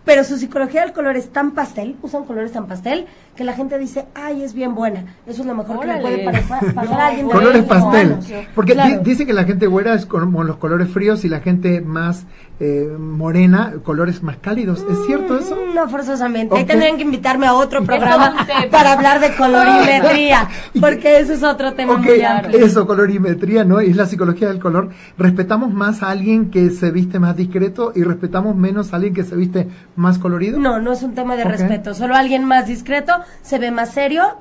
[0.04, 3.06] pero su psicología del color es tan pastel, usan colores tan pastel,
[3.36, 5.06] que la gente dice, ay, es bien buena.
[5.26, 7.28] Eso es lo mejor que le puede pasar, pasar a alguien.
[7.28, 8.18] de Colores pastel.
[8.54, 8.98] Porque Claro.
[9.02, 12.26] di- dice que la gente güera es como los colores fríos y la gente más
[12.64, 14.86] eh, morena, colores más cálidos.
[14.88, 15.56] ¿Es cierto eso?
[15.56, 16.56] Mm, No forzosamente.
[16.56, 16.68] Ahí Ok.
[16.68, 18.36] tendrían que invitarme a otro programa
[18.70, 20.48] para hablar de colorimetría,
[20.80, 22.64] porque eso es otro tema muy amplio.
[22.64, 23.80] eso, colorimetría, ¿no?
[23.80, 24.90] Es la psicología del color.
[25.18, 29.24] Respetamos más a alguien que se viste más discreto y respetamos menos a alguien que
[29.24, 30.60] se viste más colorido.
[30.60, 31.94] No, no es un tema de respeto.
[31.96, 34.38] Solo alguien más discreto se ve más serio,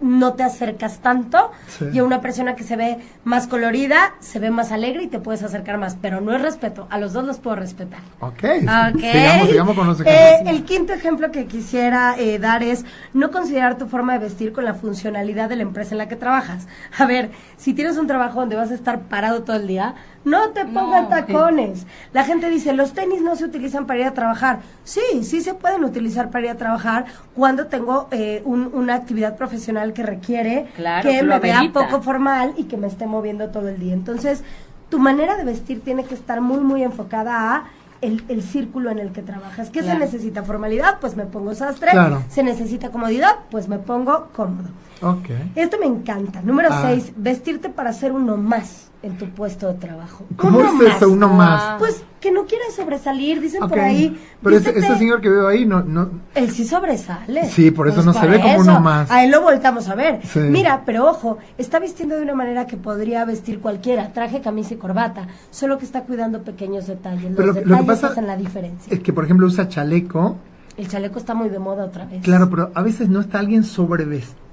[0.00, 1.50] no te acercas tanto.
[1.68, 1.86] Sí.
[1.92, 5.18] Y a una persona que se ve más colorida, se ve más alegre y te
[5.20, 5.96] puedes acercar más.
[6.00, 6.86] Pero no es respeto.
[6.90, 8.00] A los dos los puedo respetar.
[8.20, 8.32] Ok.
[8.34, 9.00] Ok.
[9.00, 13.78] Sigamos, sigamos con los Eh, el quinto ejemplo que quisiera eh, dar es no considerar
[13.78, 16.66] tu forma de vestir con la funcionalidad de la empresa en la que trabajas.
[16.98, 19.94] A ver, si tienes un trabajo donde vas a estar parado todo el día,
[20.26, 21.08] no te pongas No.
[21.08, 21.86] tacones.
[22.12, 24.58] La gente dice, los tenis no se utilizan para ir a trabajar.
[24.82, 27.04] Sí, sí se pueden utilizar para ir a trabajar
[27.34, 32.54] cuando tengo eh, un- una actividad profesional que requiere Claro, que me vea poco formal
[32.56, 33.94] y que me esté moviendo todo el día.
[33.94, 34.42] Entonces,
[34.90, 37.64] tu manera de vestir tiene que estar muy, muy enfocada a
[38.00, 39.70] el, el círculo en el que trabajas.
[39.70, 39.98] ¿Qué Claro.
[40.00, 40.42] se necesita?
[40.42, 41.92] Formalidad, pues me pongo sastre.
[41.92, 42.22] Claro.
[42.28, 44.68] Se necesita comodidad, pues me pongo cómodo.
[45.02, 45.28] Ok.
[45.54, 46.40] Esto me encanta.
[46.42, 46.82] Número Ah.
[46.86, 50.24] seis, vestirte para ser uno más en tu puesto de trabajo.
[50.36, 51.78] ¿Cómo Uno es eso, uno más?
[51.78, 54.18] Pues que no quiere sobresalir, dicen por ahí.
[54.42, 57.40] Pero ese, ese señor que veo ahí no, no, él sí sobresale.
[57.42, 59.10] Pues Sí, por eso no se ve como uno más.
[59.10, 60.20] A él lo voltamos a ver.
[60.26, 60.40] Sí.
[60.40, 64.12] Mira, pero ojo, está vistiendo de una manera que podría vestir cualquiera.
[64.12, 65.28] Traje, camisa y corbata.
[65.50, 67.24] Solo que está cuidando pequeños detalles.
[67.24, 68.92] Los Pero lo que detalles pasa hacen la diferencia.
[68.92, 70.36] es que, por ejemplo, usa chaleco.
[70.76, 72.22] El chaleco está muy de moda otra vez.
[72.24, 74.45] Claro, pero a veces no está alguien sobrevestido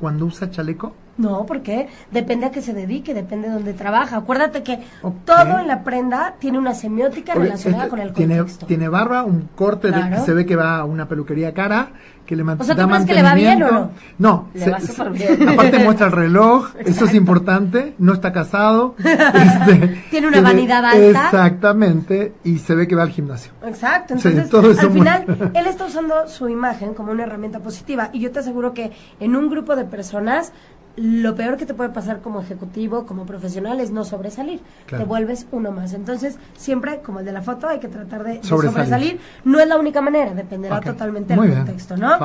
[0.00, 0.94] cuando usa chaleco.
[1.18, 4.16] No, porque depende a qué se dedique, depende de dónde trabaja.
[4.16, 4.78] Acuérdate que
[5.26, 8.66] todo en la prenda tiene una semiótica relacionada este con el contexto.
[8.66, 10.24] tiene barba, un corte de Claro.
[10.24, 11.90] se ve que va a una peluquería cara,
[12.24, 14.60] que le man- O sea, ¿tú da crees que le va bien o No, Le
[14.64, 15.48] se- va se- súper bien.
[15.50, 18.94] aparte muestra el reloj, eso es importante, no está casado.
[19.04, 21.26] este, Tiene una vanidad alta.
[21.26, 23.52] Exactamente, y se ve que va al gimnasio.
[23.66, 27.24] Exacto, Sí, entonces todo eso al muy- final él está usando su imagen como una
[27.24, 30.52] herramienta positiva y yo te aseguro que en un grupo de personas
[30.96, 35.04] lo peor que te puede pasar como ejecutivo, como profesional es no sobresalir, Claro.
[35.04, 35.94] te vuelves uno más.
[35.94, 38.72] Entonces siempre, como el de la foto, hay que tratar de, de Sobresalir.
[38.86, 39.20] sobresalir.
[39.44, 42.18] No es la única manera, dependerá totalmente muy del bien, contexto, ¿no?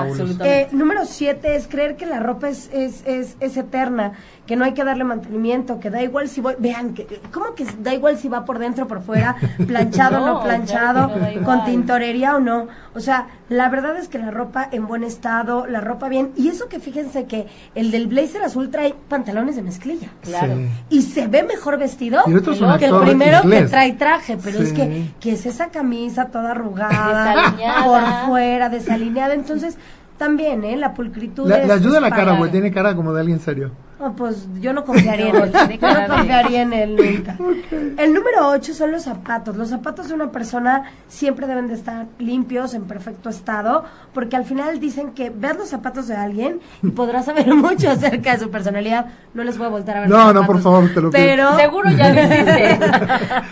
[0.43, 4.11] Eh, número siete es creer que la ropa es, es, es, es eterna,
[4.45, 7.65] que no hay que darle mantenimiento, que da igual si voy, vean, que, ¿cómo que
[7.81, 9.35] da igual si va por dentro o por fuera,
[9.67, 12.67] planchado o no No, planchado, claro no con tintorería o no?
[12.95, 16.49] O sea, la verdad es que la ropa en buen estado, la ropa bien, y
[16.49, 20.09] eso que fíjense que el del blazer azul trae pantalones de mezclilla.
[20.21, 20.55] Claro.
[20.55, 20.67] Sí.
[20.97, 23.93] Y se ve mejor vestido Y el otro es un que el primero que trae
[23.93, 27.53] traje, pero es que, que es esa camisa toda arrugada,
[27.85, 29.33] por fuera, desalineada.
[29.33, 29.77] Entonces,
[30.17, 30.75] también, ¿eh?
[30.77, 33.71] La pulcritud Le, es- le ayuda la cara, porque tiene cara como de alguien serio.
[33.99, 35.79] Oh, pues yo no confiaría No, en él.
[35.81, 37.35] Yo no confiaría en él nunca.
[37.97, 39.57] El número 8 son los zapatos.
[39.57, 43.83] Los zapatos de una persona siempre deben de estar limpios, en perfecto estado,
[44.13, 48.33] porque al final dicen que ver los zapatos de alguien y podrás saber mucho acerca
[48.33, 49.07] de su personalidad.
[49.33, 51.09] No les voy a voltar a ver No, los no, zapatos, por favor, te lo
[51.09, 51.11] pido.
[51.11, 52.79] Pero, Seguro ya lo hiciste.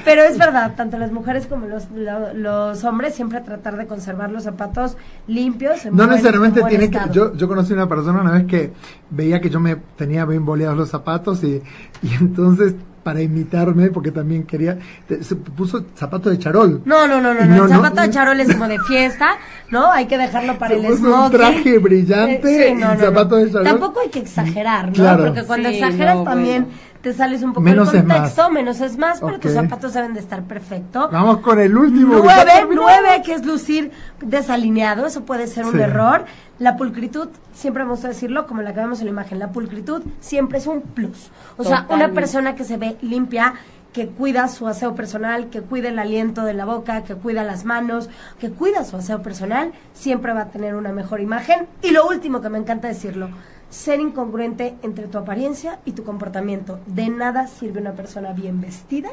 [0.06, 4.30] pero es verdad, tanto las mujeres como los, lo- los hombres siempre tratar de conservar
[4.32, 4.96] los zapatos
[5.28, 5.86] limpios.
[5.86, 7.00] en No buen- necesariamente en buen tiene que.
[7.12, 8.74] Yo, yo conocí una persona una vez que
[9.10, 11.62] veía que yo me tenía bien boleados los zapatos y,
[12.04, 14.80] y entonces, para imitarme, porque también quería.
[15.22, 16.82] se puso zapatos de charol.
[16.86, 19.38] No, no, no, no, no, no, el no, zapato de charol es como de fiesta,
[19.70, 19.92] ¿no?
[19.92, 21.38] Hay que dejarlo para Se el puso un smoking.
[21.38, 23.64] traje brillante Eh, y zapato de charol.
[23.64, 24.94] Tampoco hay que exagerar, ¿no?
[24.94, 25.26] Claro.
[25.26, 26.78] Porque cuando Sí, exageras no, también bueno.
[27.06, 28.18] Te sales un poco Menos del es más.
[28.18, 31.08] contexto, menos es más, pero tus zapatos deben de estar perfecto.
[31.12, 32.16] Vamos con el último.
[32.18, 33.92] Nueve, nueve, que es lucir
[34.22, 35.82] desalineado, eso puede ser un Sí.
[35.82, 36.26] error.
[36.58, 40.02] La pulcritud, siempre me gusta decirlo, como la que vemos en la imagen, la pulcritud
[40.20, 41.30] siempre es un plus.
[41.58, 43.54] O sea, una persona que se ve limpia,
[43.94, 47.66] que cuida su aseo personal, que cuida el aliento de la boca, que cuida las
[47.66, 51.68] manos, que cuida su aseo personal, siempre va a tener una mejor imagen.
[51.84, 53.30] Y lo último que me encanta decirlo,
[53.76, 56.80] ser incongruente entre tu apariencia y tu comportamiento.
[56.88, 59.10] De nada sirve una persona bien vestida.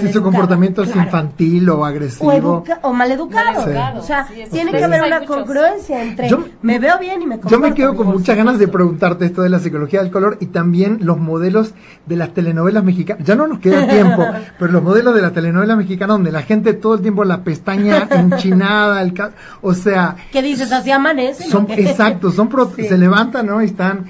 [0.00, 2.32] Si su comportamiento es Claro infantil o o, agresivo.
[2.32, 3.60] educa- o maleducado.
[3.60, 4.76] Maleducado, O sea, sí, tiene sí.
[4.78, 5.36] que haber una muchos.
[5.36, 8.58] congruencia entre Yo- me veo bien y me Yo comporto me quedo con muchas ganas
[8.58, 11.74] de preguntarte esto de la psicología del color y también los modelos
[12.06, 13.26] de las telenovelas mexicanas.
[13.26, 14.24] Ya no nos queda tiempo,
[14.58, 18.08] pero los modelos de la telenovela mexicana donde la gente todo el tiempo la pestaña
[18.10, 20.72] enchinada, el ca- o sea, ¿Qué dices?
[20.72, 21.44] Así amanece.
[21.44, 22.88] son exacto, son pro- Sí.
[22.88, 23.60] se levantan, ¿no?
[23.60, 24.06] Y están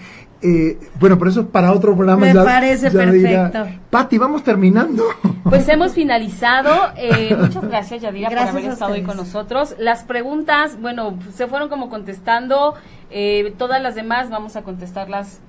[0.47, 2.27] eh, bueno, pero eso es para otro programa.
[2.27, 3.67] Me parece perfecto.
[3.89, 5.03] Pati, vamos terminando.
[5.45, 6.93] Pues hemos finalizado.
[6.99, 9.75] Eh, muchas gracias, Yadira, Gracias por haber a estado hoy con nosotros.
[9.79, 12.75] Las preguntas, bueno, se fueron como contestando.
[13.11, 15.41] Eh, todas las demás vamos a contestarlas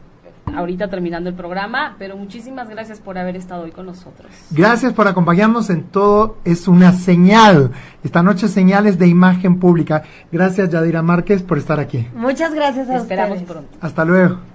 [0.56, 1.98] ahorita terminando el programa.
[2.00, 4.32] Pero muchísimas gracias por haber estado hoy con nosotros.
[4.52, 6.38] Gracias por acompañarnos en todo.
[6.46, 7.72] Es una señal.
[8.02, 10.04] Esta noche señales de imagen pública.
[10.32, 12.08] Gracias, Yadira Márquez, por estar aquí.
[12.16, 13.52] Muchas gracias a esperamos ustedes.
[13.52, 13.78] pronto.
[13.82, 14.55] Hasta luego.